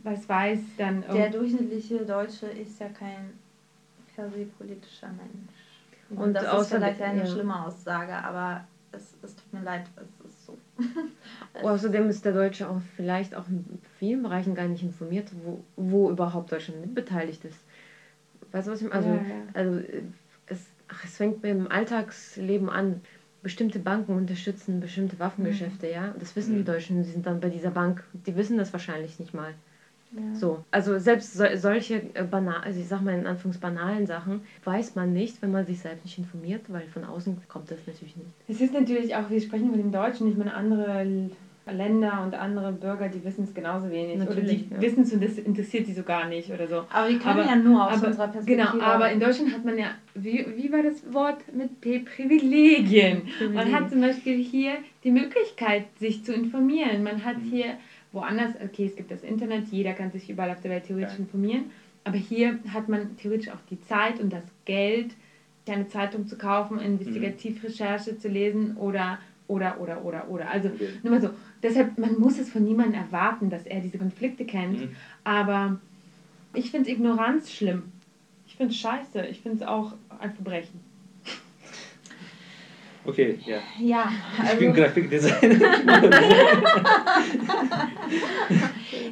[0.03, 1.03] was weiß dann.
[1.11, 3.31] Der durchschnittliche Deutsche ist ja kein
[4.15, 5.57] per se politischer Mensch.
[6.11, 7.25] Und, und das ist vielleicht eine ja.
[7.25, 10.18] schlimme Aussage, aber es, es tut mir leid, es.
[11.63, 13.65] Außerdem ist der Deutsche auch vielleicht auch in
[13.97, 17.59] vielen Bereichen gar nicht informiert, wo, wo überhaupt Deutschland mitbeteiligt ist.
[18.51, 18.95] Weißt du, was ich meine?
[18.95, 19.35] Also, ja, ja.
[19.53, 19.81] also
[20.47, 23.01] es, ach, es fängt mit dem Alltagsleben an.
[23.41, 25.93] Bestimmte Banken unterstützen bestimmte Waffengeschäfte, mhm.
[25.93, 26.15] ja.
[26.19, 26.65] Das wissen die mhm.
[26.65, 28.03] Deutschen, die sind dann bei dieser Bank.
[28.13, 29.53] Die wissen das wahrscheinlich nicht mal.
[30.11, 30.35] Ja.
[30.35, 34.41] So, also selbst so, solche äh, banal, also ich sag mal in Anführungs banalen Sachen,
[34.63, 38.15] weiß man nicht, wenn man sich selbst nicht informiert, weil von außen kommt das natürlich
[38.17, 38.29] nicht.
[38.47, 41.29] Es ist natürlich auch, wir sprechen mit dem Deutschen, ich meine andere
[41.71, 44.17] Länder und andere Bürger, die wissen es genauso wenig.
[44.17, 44.81] Natürlich, oder die ja.
[44.81, 46.85] wissen es und das interessiert sie so gar nicht oder so.
[46.89, 48.71] Aber die können aber, ja nur aus aber, unserer Perspektive.
[48.71, 51.99] Genau, aber in Deutschland hat man ja, wie, wie war das Wort mit P?
[51.99, 53.21] Privilegien.
[53.37, 53.53] Privilegien.
[53.53, 57.03] Man hat zum Beispiel hier die Möglichkeit, sich zu informieren.
[57.03, 57.49] Man hat mhm.
[57.49, 57.65] hier
[58.11, 61.19] woanders, okay, es gibt das Internet, jeder kann sich überall auf der Welt theoretisch ja.
[61.19, 61.65] informieren.
[62.03, 65.15] Aber hier hat man theoretisch auch die Zeit und das Geld,
[65.67, 70.49] eine Zeitung zu kaufen, Investigativrecherche zu lesen oder oder, oder, oder, oder.
[70.49, 70.89] Also okay.
[71.01, 71.29] nur mal so.
[71.63, 74.79] Deshalb, man muss es von niemandem erwarten, dass er diese Konflikte kennt.
[74.79, 74.95] Mhm.
[75.23, 75.79] Aber
[76.53, 77.91] ich finde Ignoranz schlimm.
[78.45, 79.25] Ich finde es scheiße.
[79.25, 80.79] Ich finde es auch ein Verbrechen.
[83.05, 83.59] Okay, ja.
[83.79, 85.57] Ja, also ich bin Grafikdesigner.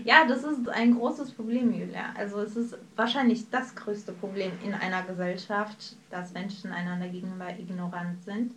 [0.04, 2.14] Ja, das ist ein großes Problem, Julia.
[2.18, 8.24] Also es ist wahrscheinlich das größte Problem in einer Gesellschaft, dass Menschen einander gegenüber ignorant
[8.24, 8.54] sind.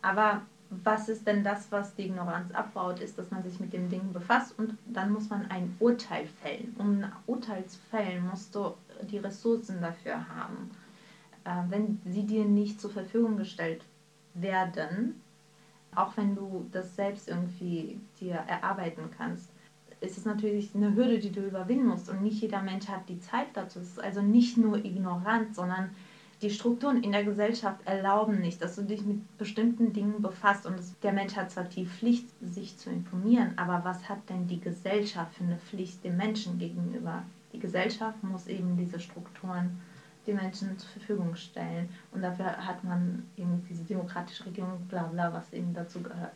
[0.00, 3.90] Aber was ist denn das, was die Ignoranz abbaut, ist, dass man sich mit dem
[3.90, 6.74] Ding befasst und dann muss man ein Urteil fällen.
[6.78, 10.70] Um ein Urteil zu fällen, musst du die Ressourcen dafür haben.
[11.44, 13.84] Äh, wenn sie dir nicht zur Verfügung gestellt
[14.34, 15.20] werden,
[15.94, 19.50] auch wenn du das selbst irgendwie dir erarbeiten kannst,
[20.00, 22.08] ist es natürlich eine Hürde, die du überwinden musst.
[22.08, 23.78] Und nicht jeder Mensch hat die Zeit dazu.
[23.78, 25.90] Es ist also nicht nur ignorant, sondern
[26.42, 30.66] die Strukturen in der Gesellschaft erlauben nicht, dass du dich mit bestimmten Dingen befasst.
[30.66, 34.60] Und der Mensch hat zwar die Pflicht, sich zu informieren, aber was hat denn die
[34.60, 37.22] Gesellschaft für eine Pflicht dem Menschen gegenüber?
[37.52, 39.80] Die Gesellschaft muss eben diese Strukturen
[40.26, 41.88] den Menschen zur Verfügung stellen.
[42.12, 46.32] Und dafür hat man eben diese demokratische Regierung, bla bla, was eben dazu gehört.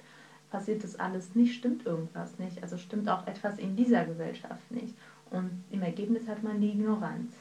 [0.50, 2.62] Passiert das alles nicht, stimmt irgendwas nicht.
[2.62, 4.94] Also stimmt auch etwas in dieser Gesellschaft nicht.
[5.30, 7.32] Und im Ergebnis hat man die Ignoranz.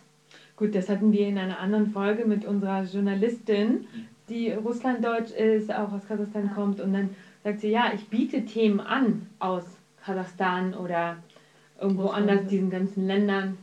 [0.58, 3.88] Gut, das hatten wir in einer anderen Folge mit unserer Journalistin,
[4.28, 6.82] die Russlanddeutsch ist, auch aus Kasachstan kommt.
[6.82, 7.10] Und dann
[7.44, 9.64] sagt sie, ja, ich biete Themen an aus
[10.04, 11.18] Kasachstan oder
[11.80, 13.58] irgendwo anders, diesen ganzen Ländern.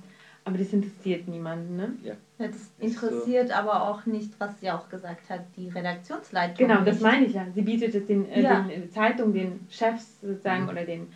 [0.45, 1.93] Aber das interessiert niemanden, ne?
[2.03, 2.15] Ja.
[2.37, 3.55] Das interessiert so.
[3.55, 6.57] aber auch nicht, was sie auch gesagt hat, die Redaktionsleitung.
[6.67, 6.89] Genau, nicht.
[6.89, 7.47] das meine ich ja.
[7.55, 8.63] Sie bietet es den, äh, Ja.
[8.63, 10.69] den Zeitungen, den Chefs sozusagen Mhm.
[10.69, 11.09] oder den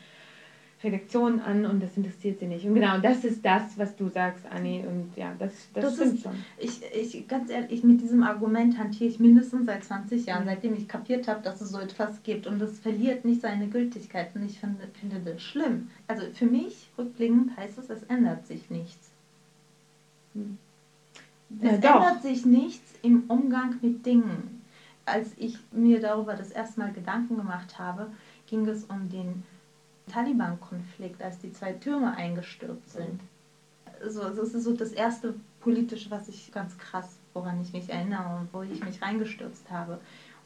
[0.84, 2.64] Redaktionen an und das interessiert sie nicht.
[2.64, 4.84] Und genau, das ist das, was du sagst, Anni.
[4.86, 6.32] Und ja, das, das, Das stimmt ist- schon.
[6.56, 10.48] Ich, ich, ganz ehrlich, mit diesem Argument hantiere ich mindestens seit 20 Jahren, Mhm.
[10.50, 12.46] seitdem ich kapiert habe, dass es so etwas gibt.
[12.46, 14.28] Und das verliert nicht seine Gültigkeit.
[14.36, 15.88] Und ich finde, finde das schlimm.
[16.06, 19.10] Also für mich, rückblickend, heißt es, es ändert sich nichts.
[21.60, 21.96] Es doch.
[21.96, 24.62] ändert sich nichts im Umgang mit Dingen.
[25.04, 28.10] Als ich mir darüber das erste Mal Gedanken gemacht habe,
[28.46, 29.42] ging es um den
[30.08, 33.20] Taliban-Konflikt, als die zwei Türme eingestürzt sind.
[34.06, 38.36] So, das ist so das erste politische, was ich ganz krass, woran ich mich erinnere
[38.36, 39.98] und wo ich mich reingestürzt habe.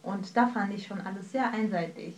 [0.02, 2.14] Und da fand ich schon alles sehr einseitig.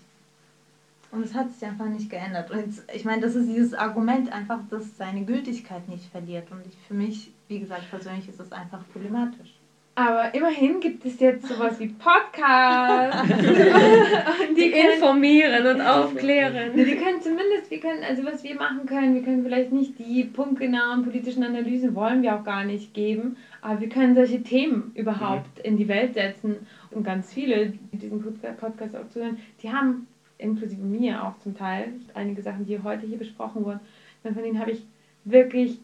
[1.15, 2.51] Und es hat sich einfach nicht geändert.
[2.51, 6.51] Und jetzt, ich meine, das ist dieses Argument einfach, dass seine Gültigkeit nicht verliert.
[6.51, 9.55] Und ich, für mich, wie gesagt, persönlich ist es einfach problematisch.
[9.97, 13.31] Aber immerhin gibt es jetzt sowas wie Podcasts.
[13.31, 16.75] und Die können- informieren und aufklären.
[16.75, 20.25] Wir können zumindest, wir können, also was wir machen können, wir können vielleicht nicht die
[20.25, 25.61] punktgenauen politischen Analysen, wollen wir auch gar nicht geben, aber wir können solche Themen überhaupt
[25.61, 26.67] in die Welt setzen.
[26.91, 30.09] Und ganz viele, die diesen Podca- Podcast auch zuhören, die haben,
[30.39, 33.81] inklusive mir auch zum Teil, einige Sachen, die heute hier besprochen wurden,
[34.23, 34.83] von denen habe ich
[35.25, 35.79] wirklich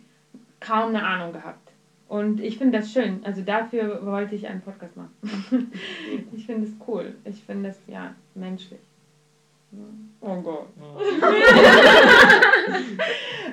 [0.60, 1.70] kaum eine Ahnung gehabt.
[2.08, 3.20] Und ich finde das schön.
[3.22, 5.12] Also dafür wollte ich einen Podcast machen.
[6.34, 7.14] ich finde es cool.
[7.24, 8.80] Ich finde es, ja, menschlich.
[10.20, 10.66] Oh Gott.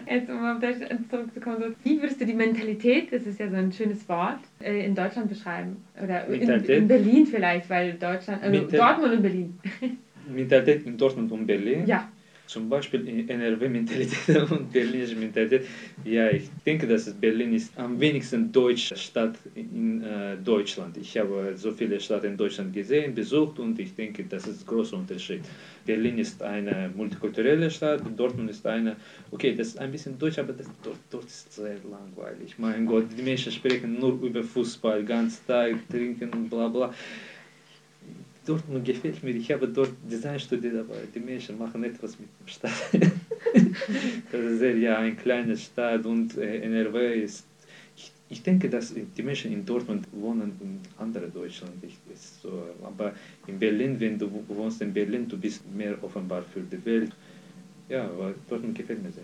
[0.10, 0.78] Jetzt um auf das
[1.10, 4.84] zurückzukommen, so, wie würdest du die Mentalität, das ist ja so ein schönes Wort, äh,
[4.86, 5.86] in Deutschland beschreiben?
[6.02, 6.78] Oder in, Mentalität?
[6.80, 9.60] in Berlin vielleicht, weil Deutschland, also Mental- Dortmund und Berlin.
[10.28, 11.86] Mentalität in Dortmund und Berlin.
[11.88, 12.12] Ja,
[12.48, 15.66] Zum Beispiel in NRW-Mentalität und berlinische Mentalität.
[16.06, 20.96] Ja, ich denke, dass Berlin ist am wenigsten deutsche Stadt in äh, Deutschland.
[20.98, 24.66] Ich habe so viele Städte in Deutschland gesehen, besucht und ich denke, das ist ein
[24.66, 25.44] großer Unterschied.
[25.86, 28.96] Berlin ist eine multikulturelle Stadt, Dortmund ist eine,
[29.32, 32.56] okay, das ist ein bisschen deutsch, aber das, dort, dort ist sehr langweilig.
[32.58, 36.94] Mein Gott, die Menschen sprechen nur über Fußball, ganz Tag, trinken und bla bla.
[38.48, 39.32] Dortmund gefällt mir.
[39.36, 42.72] Ich habe dort Design studiert, aber die Menschen machen etwas mit dem Stadt.
[44.32, 47.46] das ist sehr, ja, eine kleine Stadt und äh, NRW ist.
[47.96, 51.74] Ich, ich denke, dass die Menschen in Dortmund wohnen in anderen Deutschland.
[51.82, 53.14] Ich, ist so, aber
[53.48, 57.12] in Berlin, wenn du wohnst in Berlin, du bist mehr offenbar für die Welt.
[57.90, 59.24] Ja, aber Dortmund gefällt mir sehr.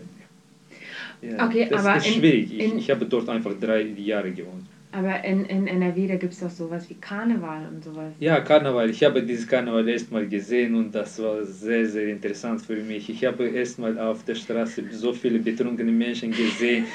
[1.30, 2.52] Ja, Okay, das aber ist in- schwierig.
[2.58, 4.66] Ich, ich habe dort einfach drei Jahre gewohnt.
[4.94, 8.12] Aber in, in NRW, da gibt es doch sowas wie Karneval und sowas.
[8.20, 8.90] Ja, Karneval.
[8.90, 13.08] Ich habe dieses Karneval erstmal gesehen und das war sehr, sehr interessant für mich.
[13.10, 16.86] Ich habe erstmal auf der Straße so viele betrunkene Menschen gesehen,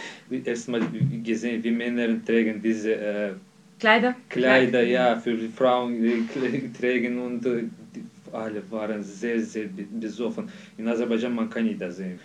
[0.46, 0.82] erstmal
[1.24, 3.34] gesehen, wie Männer tragen diese äh,
[3.80, 4.16] Kleider?
[4.30, 7.64] Kleider, ja, für die Frauen die Kle- tragen und äh,
[7.96, 10.50] die, alle waren sehr, sehr be- besoffen.
[10.78, 12.20] In Aserbaidschan man kann nicht das sehen.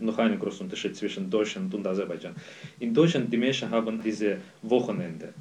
[0.00, 2.34] Noch ein großer Unterschied zwischen Deutschland und Aserbaidschan.
[2.80, 5.32] In Deutschland die Menschen haben diese Wochenende.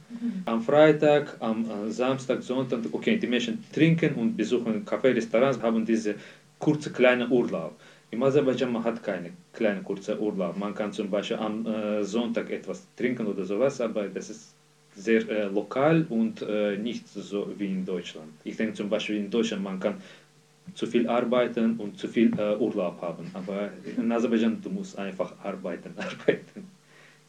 [0.45, 5.85] Am Freitag, am äh, Samstag, Sonntag, okay, die Menschen trinken und besuchen Café, Restaurants, haben
[5.85, 6.15] diese
[6.59, 7.73] kurze kleine Urlaub.
[8.11, 10.55] Im Aserbaidschan man hat keine kleine kurze Urlaub.
[10.57, 14.53] Man kann zum Beispiel am äh, Sonntag etwas trinken oder sowas, aber das ist
[14.95, 18.31] sehr äh, lokal und äh, nicht so wie in Deutschland.
[18.43, 19.95] Ich denke zum Beispiel in Deutschland, man kann
[20.73, 23.29] zu viel arbeiten und zu viel äh, Urlaub haben.
[23.33, 26.67] Aber in Aserbaidschan, du musst einfach arbeiten, arbeiten.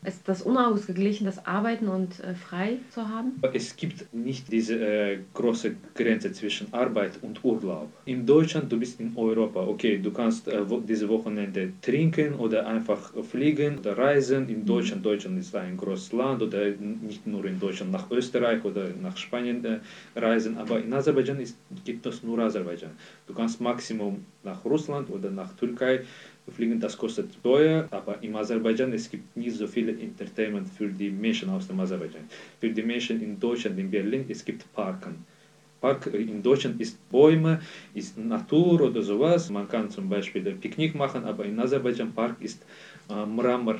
[0.04, 3.40] Ist das unausgeglichen, das Arbeiten und äh, frei zu haben?
[3.54, 7.88] Es gibt nicht diese äh, große Grenze zwischen Arbeit und Urlaub.
[8.04, 12.66] In Deutschland, du bist in Europa, okay, du kannst äh, wo, diese Wochenende trinken oder
[12.66, 14.48] einfach fliegen oder reisen.
[14.50, 16.66] In Deutschland, Deutschland ist ein großes Land oder
[17.02, 19.78] nicht nur in Deutschland, nach Österreich oder nach Spanien äh,
[20.16, 22.90] reisen, aber in Aserbaidschan ist, gibt es nur Aserbaidschan.
[23.26, 26.02] Du kannst Maximum nach Russland oder nach Türkei
[26.52, 31.10] fliegen, das kostet teuer, aber im Aserbaidschan es gibt nicht so viele Entertainment für die
[31.10, 32.24] Menschen aus dem Aserbaidschan.
[32.60, 35.24] Für die Menschen in Deutschland, in Berlin, es gibt Parken.
[35.84, 37.60] Park in Deutschland ist Bäume,
[37.92, 39.50] ist Natur oder sowas.
[39.50, 42.64] Man kann zum Beispiel Picknick machen, aber in Aserbaidschan Park ist
[43.09, 43.75] äh, Mramor,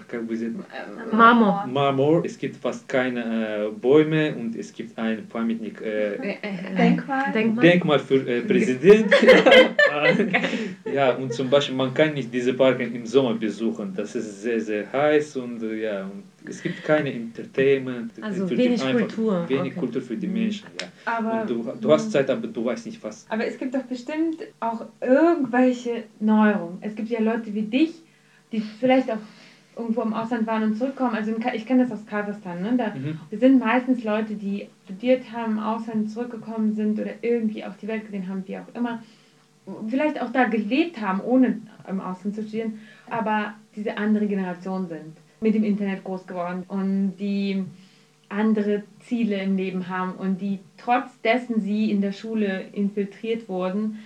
[1.12, 1.68] Marmor.
[1.68, 2.26] Marmor.
[2.26, 6.38] Es gibt fast keine äh, Bäume und es gibt ein Pamятник, äh,
[6.76, 7.32] Denkmal.
[7.32, 7.64] Denkmal.
[7.64, 9.14] Denkmal für äh, Präsident.
[10.92, 13.94] ja, und zum Beispiel, man kann nicht diese Parken im Sommer besuchen.
[13.96, 18.12] Das ist sehr, sehr heiß und äh, ja, und es gibt keine Entertainment.
[18.22, 19.80] Also für wenig die, einfach Kultur, Wenig okay.
[19.80, 20.88] Kultur für die Menschen, ja.
[21.06, 23.28] Aber, Und du, du hast Zeit, aber du weißt nicht was.
[23.30, 26.80] aber es gibt doch bestimmt auch irgendwelche Neuerungen.
[26.82, 27.92] Es gibt ja Leute wie dich,
[28.55, 29.19] die vielleicht auch
[29.77, 31.15] irgendwo im Ausland waren und zurückkommen.
[31.17, 32.63] Also ich kenne das aus Kasachstan.
[32.63, 32.75] Ne?
[32.79, 33.19] Da, Mhm.
[33.29, 37.89] Wir sind meistens Leute, die studiert haben, im Ausland zurückgekommen sind oder irgendwie auch die
[37.89, 39.03] Welt gesehen haben, wie auch immer.
[39.89, 42.79] Vielleicht auch da gelebt haben, ohne im Ausland zu studieren,
[43.11, 47.65] aber diese andere Generation sind, mit dem Internet groß geworden und die
[48.29, 53.99] andere Ziele im Leben haben und die trotz dessen sie in der Schule infiltriert wurden,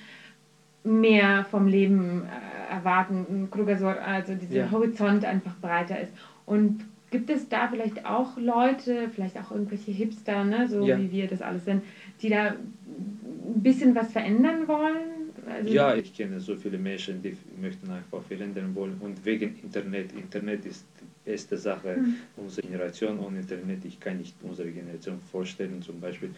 [0.89, 4.70] mehr vom Leben äh, erwarten, ein Krugersort, also dieser Ja.
[4.70, 6.12] Horizont einfach breiter ist.
[6.47, 10.99] Und gibt es da vielleicht auch Leute, vielleicht auch irgendwelche Hipster, ne, so Ja.
[10.99, 11.82] wie wir das alles sind,
[12.20, 15.30] die da ein bisschen was verändern wollen?
[15.49, 18.97] Also, Ja, ich kenne so viele Menschen, die möchten einfach verändern wollen.
[19.01, 20.12] Und wegen Internet.
[20.12, 21.99] Internet ist die beste Sache
[22.36, 23.18] unserer Generation.
[23.20, 25.80] Ohne Internet, ich kann nicht unsere Generation vorstellen.
[25.80, 26.30] Zum Beispiel,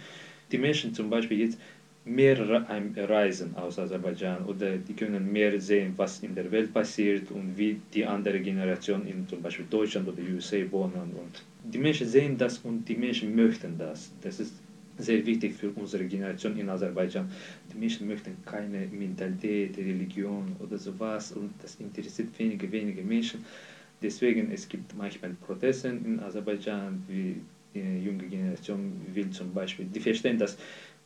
[0.52, 1.58] die Menschen zum Beispiel jetzt
[2.04, 2.38] mehr
[2.96, 7.80] reisen aus Aserbaidschan oder die können mehr sehen, was in der Welt passiert und wie
[7.92, 11.12] die andere Generation in zum Beispiel Deutschland oder USA wohnen.
[11.14, 14.10] Und die Menschen sehen das und die Menschen möchten das.
[14.22, 14.54] Das ist
[14.96, 17.30] sehr wichtig für unsere Generation in Aserbaidschan.
[17.72, 23.44] Die Menschen möchten keine Mentalität, Religion oder sowas und das interessiert wenige, wenige Menschen.
[24.02, 27.36] Deswegen es gibt manchmal Proteste in Aserbaidschan, wie
[27.74, 30.56] die junge Generation will zum Beispiel, die verstehen das,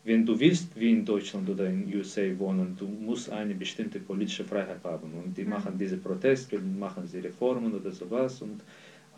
[0.04, 4.44] wenn du willst, wie in Deutschland oder in USA wohnen, du musst eine bestimmte politische
[4.44, 8.60] Freiheit haben und die machen diese Proteste, machen sie Reformen oder sowas und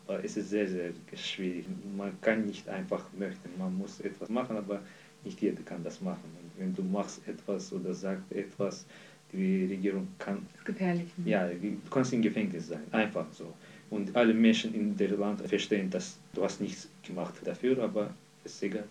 [0.07, 1.67] aber es ist sehr, sehr schwierig.
[1.97, 4.81] Man kann nicht einfach möchten, man muss etwas machen, aber
[5.25, 6.31] nicht jeder kann das machen.
[6.41, 8.87] Und wenn du machst etwas oder sagst etwas,
[9.33, 11.09] die Regierung kann, gefährlich.
[11.17, 11.31] ne?
[11.31, 13.53] ja, du kannst im Gefängnis sein, einfach so.
[13.91, 18.15] Und alle Menschen in der Land verstehen, dass du hast nichts gemacht dafür, aber
[18.45, 18.85] es ist egal.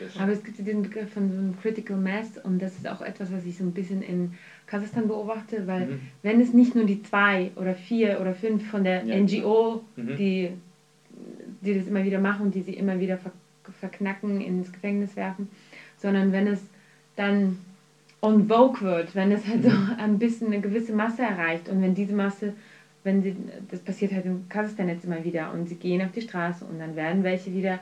[0.00, 2.88] Das- Aber es gibt ja den Begriff von so einem Critical Mass und das ist
[2.88, 4.32] auch etwas, was ich so ein bisschen in
[4.66, 6.00] Kasachstan beobachte, weil Mhm.
[6.22, 9.14] wenn es nicht nur die zwei oder vier oder fünf von der Ja.
[9.14, 10.16] NGO, Mhm.
[10.16, 10.50] die,
[11.60, 13.32] die das immer wieder machen die sie immer wieder ver
[13.80, 15.48] verknacken, ins Gefängnis werfen,
[15.96, 16.60] sondern wenn es
[17.16, 17.56] dann
[18.20, 19.94] on vogue wird, wenn es halt so Mhm.
[19.96, 22.52] ein bisschen eine gewisse Masse erreicht und wenn diese Masse,
[23.04, 23.34] wenn sie,
[23.70, 26.78] das passiert halt in Kasachstan jetzt immer wieder und sie gehen auf die Straße und
[26.78, 27.78] dann werden welche wieder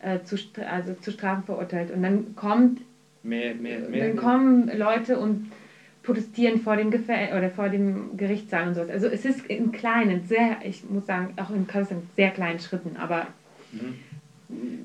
[0.00, 0.36] äh, zu,
[0.66, 2.80] also zu Strafen verurteilt und dann kommt
[3.22, 4.06] mehr, mehr, mehr.
[4.06, 5.50] dann kommen Leute und
[6.02, 8.90] protestieren vor dem oder vor dem Gerichtssaal und sowas.
[8.90, 12.96] Also es ist in kleinen, sehr, ich muss sagen, auch in Kasachstan sehr kleinen Schritten,
[12.96, 13.26] aber
[13.72, 13.94] Mhm.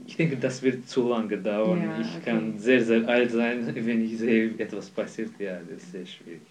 [0.07, 1.83] Ich denke, das wird zu lange dauern.
[1.83, 2.31] Ja, ich okay.
[2.31, 5.29] kann sehr, sehr alt sein, wenn ich sehe, etwas passiert.
[5.39, 6.41] Ja, das ist sehr schwierig.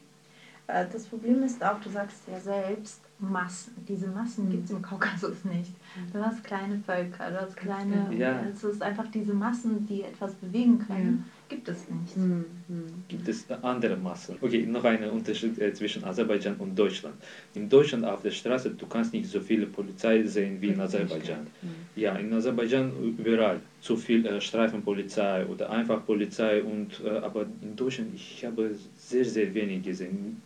[0.73, 3.73] Äh, Das Problem ist auch, du sagst ja selbst, Massen.
[3.87, 4.51] Diese Massen Mhm.
[4.51, 5.73] gibt es im Kaukasus nicht.
[6.13, 8.09] Du hast kleine Völker, du hast kleine.
[8.17, 8.43] Ja.
[8.45, 12.15] Es ist einfach diese Massen, die etwas bewegen können, gibt es nicht.
[12.15, 12.87] hm, hm.
[13.09, 14.37] Gibt es andere Massen?
[14.41, 17.17] Okay, noch ein Unterschied äh, zwischen Aserbaidschan und Deutschland.
[17.55, 21.47] In Deutschland auf der Straße, du kannst nicht so viele Polizei sehen wie in Aserbaidschan.
[21.61, 21.69] Hm.
[21.95, 27.77] Ja, in Aserbaidschan überall zu viel äh, Streifenpolizei oder einfach Polizei und äh, aber in
[27.77, 30.41] Deutschland ich habe sehr sehr wenig gesehen.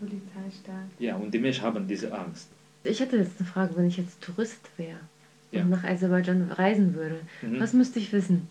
[0.00, 0.88] Polizeistaat.
[0.98, 2.48] Ja, und die Menschen haben diese Angst.
[2.84, 5.00] Ich hätte jetzt eine Frage, wenn ich jetzt Tourist wäre
[5.50, 5.62] Ja.
[5.62, 7.20] und nach Aserbaidschan reisen würde.
[7.42, 7.60] Mhm.
[7.60, 8.48] Was müsste ich wissen?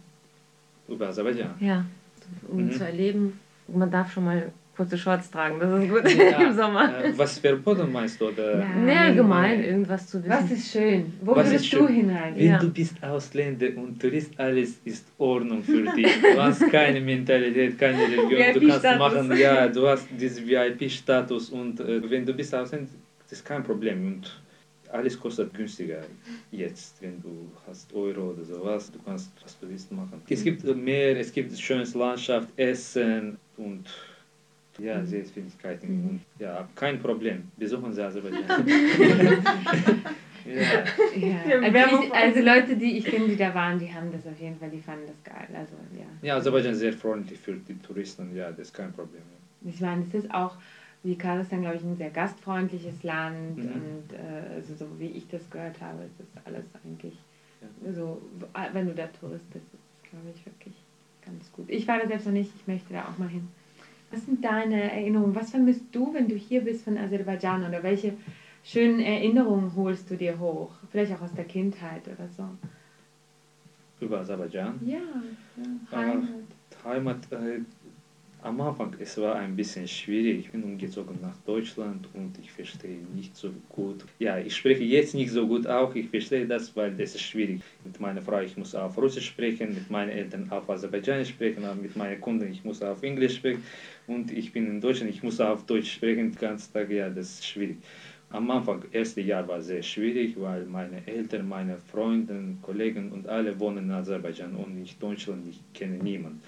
[0.87, 1.55] Über Aserbaidschan.
[1.59, 1.85] Ja,
[2.49, 2.71] um Mhm.
[2.71, 5.59] zu erleben, man darf schon mal kurze Shorts tragen.
[5.59, 7.03] Das ist gut Ja, im Sommer.
[7.03, 8.27] Äh, was verboten meinst du?
[8.27, 8.59] Oder?
[8.59, 8.75] Ja.
[8.75, 10.29] Nee, allgemein irgendwas zu wissen.
[10.29, 11.13] Was ist schön?
[11.21, 12.37] Wo Was würdest du hinreisen?
[12.37, 12.59] Wenn Ja.
[12.59, 16.21] du bist Ausländer und Tourist, alles ist Ordnung für dich.
[16.21, 18.53] Du hast keine Mentalität, keine Religion.
[18.53, 22.89] Du kannst machen, ja, du hast diesen VIP-Status und äh, wenn du bist Ausländer,
[23.23, 24.05] das ist kein Problem.
[24.07, 24.41] Und
[24.91, 26.01] alles kostet günstiger
[26.51, 28.89] jetzt, wenn du hast Euro oder sowas.
[28.91, 30.21] Du kannst, was du willst, machen.
[30.29, 33.83] Es gibt Meer, es gibt schönes Landschaft, Essen und
[34.79, 35.89] ja, Sehenswürdigkeiten.
[35.89, 37.43] Und, ja, kein Problem.
[37.57, 38.67] Besuchen Sie Aserbaidschan.
[40.45, 40.53] ja.
[40.55, 40.83] Ja.
[41.15, 44.39] Ja, Also, ich, also Leute, die ich kenne, die da waren, die haben das auf
[44.39, 45.47] jeden Fall, die fanden das geil.
[45.53, 46.05] Also ja.
[46.21, 49.21] Ja, Aserbaidschan ist sehr freundlich für die Touristen, ja, das ist kein Problem.
[49.65, 50.55] Ich meine, es ist auch
[51.03, 53.63] wie Kasachstan, glaube ich, ein sehr gastfreundliches Land Mhm.
[53.71, 57.13] und äh, also so wie ich das gehört habe, ist das alles eigentlich
[57.61, 57.93] Ja.
[57.93, 58.21] so,
[58.73, 59.73] wenn du da Tourist bist, ist
[60.03, 60.75] das, glaube ich, wirklich
[61.25, 61.65] ganz gut.
[61.69, 63.47] Ich war da selbst noch nicht, ich möchte da auch mal hin.
[64.11, 65.35] Was sind deine Erinnerungen?
[65.35, 68.13] Was vermisst du, wenn du hier bist von Aserbaidschan oder welche
[68.63, 70.71] schönen Erinnerungen holst du dir hoch?
[70.91, 72.43] Vielleicht auch aus der Kindheit oder so.
[73.99, 74.79] Über Aserbaidschan.
[74.85, 74.97] Ja,
[75.57, 75.97] ja Ah.
[75.97, 76.27] Heimat.
[76.85, 77.61] Heimat, äh,
[78.47, 80.45] am Anfang, es war ein bisschen schwierig.
[80.45, 84.05] Ich bin umgezogen nach Deutschland und ich verstehe nicht so gut.
[84.19, 85.93] Ja, ich spreche jetzt nicht so gut auch.
[85.95, 87.61] Ich verstehe das, weil das ist schwierig.
[87.83, 91.75] Mit meiner Frau, ich muss auf Russisch sprechen, mit meinen Eltern auf Aserbaidschanisch sprechen, aber
[91.75, 93.63] mit meinen Kunden, ich muss auf Englisch sprechen.
[94.07, 96.89] Und ich bin in Deutschland, ich muss auf Deutsch sprechen den ganzen Tag.
[96.89, 97.77] Ja, das ist schwierig.
[98.29, 103.57] Am Anfang, erste Jahr war sehr schwierig, weil meine Eltern, meine Freunde, Kollegen und alle
[103.59, 106.41] wohnen in Aserbaidschan und ich Deutschland, ich kenne niemanden.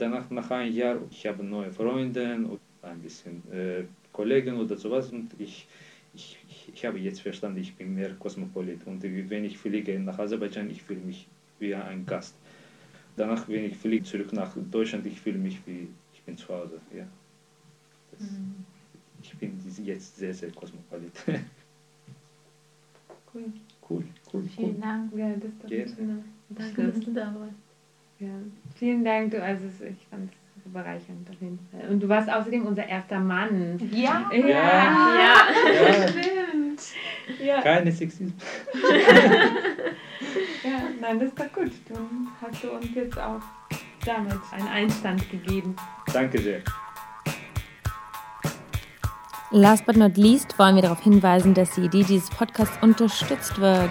[0.00, 5.12] Danach, nach einem Jahr, ich habe neue Freunde und ein bisschen äh, Kollegen oder sowas
[5.12, 5.68] und ich,
[6.14, 6.38] ich,
[6.72, 10.82] ich habe jetzt verstanden, ich bin mehr Kosmopolit und wenn ich fliege nach Aserbaidschan, ich
[10.82, 11.28] fühle mich
[11.58, 12.34] wie ein Gast.
[13.14, 16.80] Danach, wenn ich fliege zurück nach Deutschland, ich fühle mich wie, ich bin zu Hause.
[16.96, 17.06] Ja.
[18.10, 18.26] Das,
[19.22, 21.12] Ich bin jetzt sehr, sehr Kosmopolit.
[23.32, 23.44] Cool.
[23.88, 24.42] cool, cool, cool.
[24.56, 25.12] Vielen Dank.
[25.14, 26.24] Ja, das Gerne.
[26.48, 27.69] Danke, dass du da warst.
[28.20, 28.28] Ja.
[28.76, 30.30] Vielen Dank, du, also es- ich fand
[30.64, 31.88] es bereichernd auf jeden Fall.
[31.90, 33.78] Und du warst außerdem unser erster Mann.
[33.92, 34.30] Ja.
[34.32, 35.46] Ja, Ja.
[35.72, 36.80] Ja, stimmt.
[37.42, 38.32] Ja, keine Sexismus.
[40.64, 41.72] ja, nein, das ist doch gut.
[41.88, 43.40] Dann hast du uns jetzt auch
[44.04, 45.74] damit einen Einstand gegeben.
[46.12, 46.60] Danke sehr.
[49.52, 53.90] Last but not least wollen wir darauf hinweisen, dass die Idee dieses Podcasts unterstützt wird.